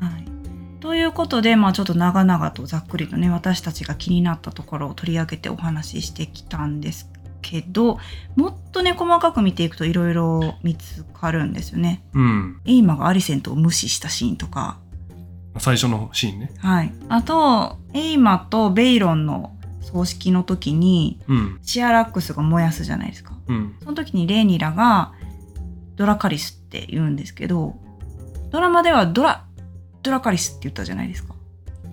[0.00, 0.24] はい、
[0.80, 7.10] ということで、まあ、ちょっと長々とざっくりとね私たちが気になったところを取り上げてお話ししてきたんです
[7.42, 7.98] けど
[8.36, 12.04] もっとね細かく見ていくといろいろ見つかるんですよね。
[12.14, 14.78] うん、エイマがアリセントを無視したシーンとか、
[15.58, 16.52] 最初のシーンね。
[16.58, 21.58] はい、あとエイマとベイロンの葬式の時にうん。
[21.62, 23.32] シアラックスが燃やすじゃないですか。
[23.48, 23.76] うん。
[23.80, 25.12] その時にレーニラが
[25.96, 27.76] ドラカリスって言うんですけど、
[28.50, 29.46] ドラマではドラ、
[30.02, 31.34] ドラカリスって言ったじゃないですか。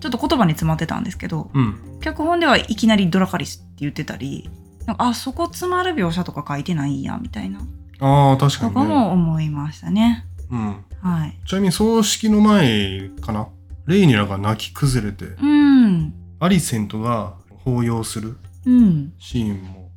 [0.00, 4.48] ちょっと言葉に詰まってたんですけど、うん脚本ではいきなりドラカリスって言ってたり、
[4.86, 7.60] なんかあ、そこ詰まる描写とか書いてないんや、みたいな、
[7.98, 10.26] ああ確かとかにね、も思いましたね。
[10.50, 11.38] うん、はい。
[11.46, 13.48] ちなみに葬式の前かな？
[13.86, 16.14] レイニラが泣き崩れてうん。
[16.38, 19.12] アリセントが抱擁するうん。
[19.18, 19.90] シーンも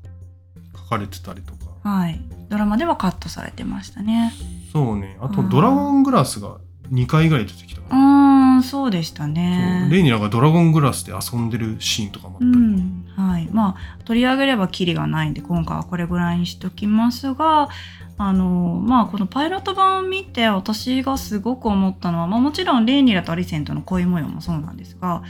[0.76, 2.20] 書かれてたりとかはい。
[2.50, 4.34] ドラマではカットされてましたね。
[4.72, 5.18] そうね。
[5.20, 5.50] あとうん。
[5.50, 6.58] ドラゴングラスが
[6.92, 9.88] 2回ぐらい出てきたかうん、そうでしたね。
[9.92, 13.50] レイニラがドラゴングラスで遊んでるシーンとかもあったうり、ん、はい。
[13.52, 17.70] まあ、取り上げればキリがないんで、今回はこれぐらいにしときますが、
[18.18, 25.24] あの、まあ、このパイロット版を見て、私がすごく思ったのは、まあ、もちろん、レイニラとアリセントの恋模様もそうなんですが、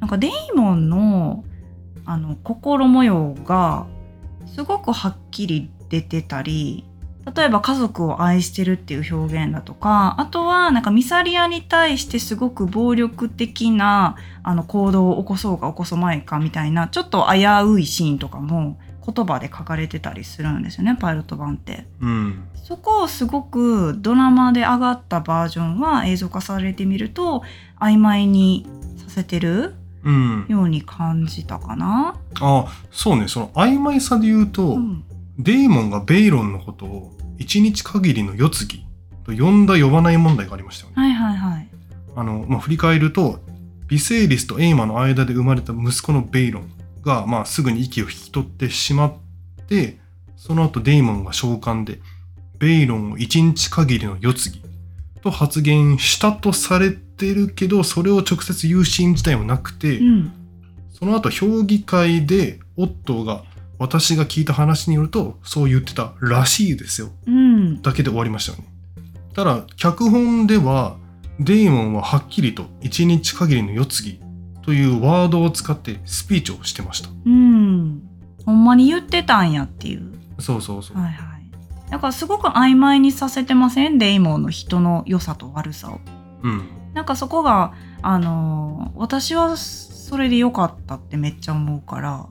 [0.00, 1.44] なんか、デイモンの、
[2.04, 3.86] あの、心模様が、
[4.46, 6.84] すごくはっきり出てたり、
[7.34, 21.86] 例えば家族を愛してるっていう表現だとか、あとはなんかミサリアに対してすごく暴力的なあの行動を起こそうか起こそうまいかみたいなちょっと危ういシーンとかも言葉で書かれてたりするんですよねパイロット版って。
[22.00, 27.42] うんそこをすごくドラマで上がったバージョンは映像化されてみると
[27.80, 28.66] 曖昧に
[28.98, 29.74] させてる
[30.04, 32.14] うんように感じたかな。
[32.40, 35.04] あそうねその曖昧さで言うと、うん
[35.38, 38.86] デイモンがベイロンのことを一日限りの世継ぎ
[39.24, 40.96] と呼んだ呼ばない問題がありましたよね。
[40.96, 41.68] はいはいはい。
[42.16, 43.40] あの、まあ、振り返ると
[43.86, 46.70] ビセイリスとエイマの間で生まれた息子のベイロン
[47.02, 49.12] が、まあ、すぐに息を引き取ってしまっ
[49.66, 49.98] て
[50.36, 52.00] その後デイモンが召喚で
[52.58, 54.62] ベイロンを一日限りの世継ぎ
[55.22, 60.32] と発言したとされてるけどそれを直接言うシーン自体はなくて、うん
[60.98, 63.44] その後評議会でオットーが
[63.78, 67.82] 私が聞いた話によるとそう言ってたらしいですようん。
[67.82, 68.64] だけで終わりましたよね
[69.34, 70.96] ただ脚本では
[71.40, 74.20] デイモンははっきりと一日限りの世継ぎ
[74.62, 78.02] というワードを使ってスピーチをしてましたうん。
[78.44, 80.12] ほんまに言ってたんやっていう。
[80.40, 81.50] そうそうそう、はいはい。
[81.90, 83.98] だからすごく曖昧にさせてません？
[83.98, 86.00] デイモンの人の良さと悪さを。
[86.42, 92.26] うんなんかそこが、あのー私はそれで良かったってめっちゃ思うから、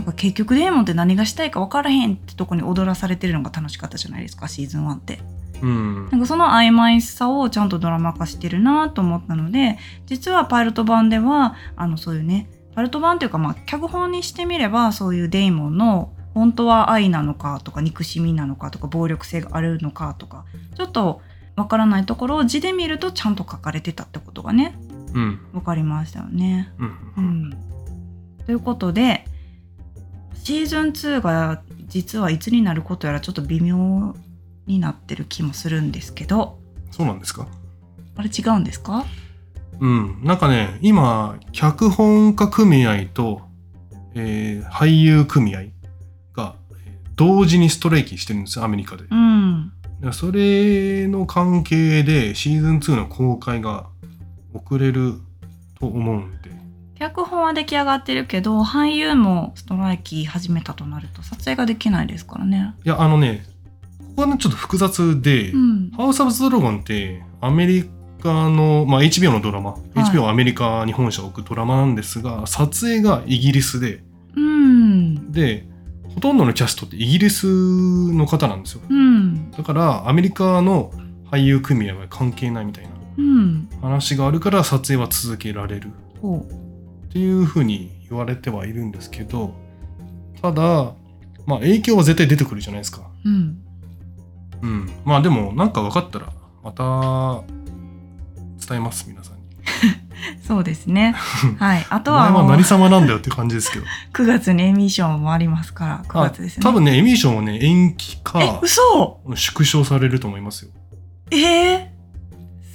[0.00, 5.20] なんか結局デーモンって何がしたいか分からへんってとこに踊らされてるのが楽しかったじゃないですか、シーズン1って。
[5.62, 9.76] うんなんかその曖昧さをちゃんとドラマ化してるなと思ったので、
[10.06, 20.46] 実はパイロット版では、あのそういうね、パイロット版っていうかまあ脚本にしてみればそういうデイモンの本当は愛なのかとか憎しみなのかとか暴力性があるのかとか、
[20.76, 21.20] ちょっと
[21.56, 24.78] わからないところを字で見るとちゃんと書かれてたってことがね、
[25.12, 26.72] うんわかりましたよね。
[26.78, 27.70] うんううんん。
[28.46, 29.26] ということで、
[30.42, 34.14] シーズン2が実はいつになることやらちょっと微妙
[34.66, 36.58] になってる気もするんですけど、
[36.90, 37.46] そうなんですか？
[38.16, 39.04] あれ違うんですか？
[39.80, 40.20] うん。
[40.24, 43.42] なんかね今脚本家組合と、
[44.14, 45.64] えー俳優組合
[46.34, 49.04] がえー同時にストライキしてるんですよアメリカで。
[49.10, 49.72] うん。
[50.00, 53.86] でそれの関係でシーズン2の公開が
[54.54, 55.14] 遅れる
[55.78, 56.50] と思うんで
[57.00, 62.74] 脚本は出来上がってるけど、俳優もストライキ始めたとなると撮影ができないですからね。
[62.84, 63.42] いやあのね
[63.98, 65.90] ここはねちょっと複雑で、うん。
[65.92, 67.88] ハウス・オブ・ザ・ドラゴンってアメリ
[68.22, 74.04] カの、まあ、HBO のドラマ、HBO はアメリカに本社を置くドラマなんですが撮影がイギリスで
[74.36, 75.32] うん。
[75.32, 75.66] で
[76.14, 79.50] ほとんどのキャストってイギリスの方なんですようん。
[79.52, 80.92] だからアメリカの
[81.30, 83.70] 俳優組合は関係ないみたいなうん。
[83.80, 86.46] 話があるから撮影は続けられるほ
[87.10, 89.52] っていうふうに言われてはいるんですけど
[90.40, 90.94] ただ
[91.44, 93.28] まあ影響は絶対出てくるじゃないですかう。
[93.28, 93.64] うん。
[94.62, 96.32] うんまあでもなんか分かったら
[96.62, 97.42] また
[98.64, 99.42] 伝えます皆さんに
[100.46, 101.12] そうですね。
[101.58, 101.86] はい。
[101.90, 106.62] あとはは何様なんだよって感じですけど 9月にエミー賞もありますから、9月ですね。
[106.62, 110.70] 多分ねエミー賞もね延期えか、嘘縮小されると思いますよ
[111.32, 111.86] えー、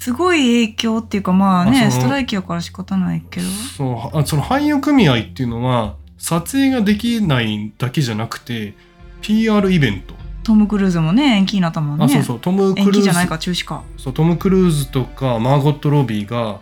[0.05, 3.47] すごい影響っていうかまあね、あストライキやから仕方ないけど。
[3.47, 8.75] そうあその俳優組合っていうのは撮影ができないだけじゃなくて
[9.21, 12.05] PR イベント、トム・クルーズもね、延期になったもんね。
[12.05, 13.81] あそうそうトム・ク延ルーズ期じゃないか、中止か。
[13.97, 16.59] そうトム・クルーズとかマーゴット・ロビーが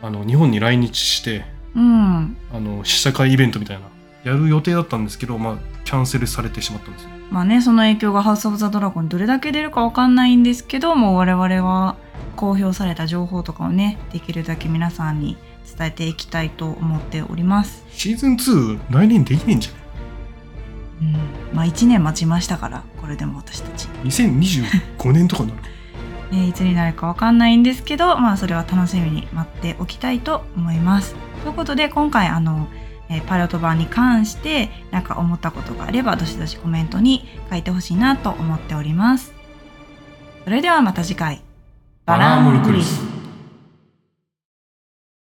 [0.00, 1.44] あの日本に来日して
[1.76, 2.34] うん。
[2.50, 3.82] あの試写会イベントみたいな
[4.24, 11.96] やる予定だったんですけど、まあ、キャンセルされてしまったんですよまあね、その影響がハウス・オブ・ザ・ドラゴンにどれだけ出るかわかんないんですけども、我々は
[12.34, 15.36] 公表された情報とかをね、できるだけ皆さんに
[15.78, 17.84] 伝えていきたいと思っております。
[17.92, 19.72] シーズン2来年できねえんじゃ
[21.00, 21.12] うん。
[21.54, 23.84] まあ1年待ちましたから、これでも私たち。
[23.84, 25.62] ない ?2025 年とかになる
[26.36, 31.14] ね、いつになるかわかんないんですけど、まあそれは楽しみに待っておきたいと思います。
[31.42, 32.68] ということで今回あの、
[33.10, 39.34] えパイロット版に関して何か思ったことがあればどしどしコメントに書いてほしいなと思っております。
[40.44, 41.42] それではまた次回。
[42.06, 43.19] バラーモルクリス